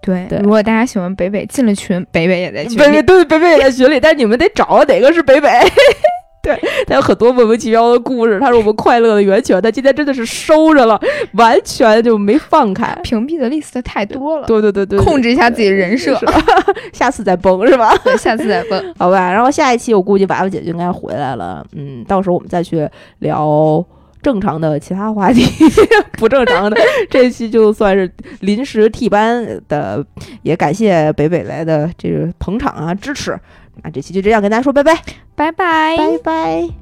[0.00, 3.02] 对，如果大家喜欢北北，进了群，北北也在群里。
[3.02, 5.48] 对，北北也在群里，但是你们得找哪个是北北。
[6.42, 9.62] 对他有很多莫名其妙的故事，他是我们快乐的源泉。
[9.62, 11.00] 他今天真的是收着了，
[11.34, 12.92] 完全就没放开。
[13.04, 14.46] 屏蔽的 list 太多了。
[14.48, 16.18] 对对对对，控制一下自己人设，
[16.92, 17.96] 下次再崩是吧？
[18.02, 19.32] 对，下次再崩，好吧。
[19.32, 21.64] 然后下一期我估计娃娃姐就应该回来了。
[21.76, 22.88] 嗯，到时候我们再去
[23.20, 23.86] 聊。
[24.22, 25.44] 正常的其他话题，
[26.16, 26.76] 不正常的
[27.10, 30.04] 这期就算是临时替班的，
[30.42, 33.38] 也感谢北北来的这个捧场啊支持，
[33.82, 34.94] 那这期就这样跟大家说拜拜，
[35.34, 36.81] 拜拜，拜拜。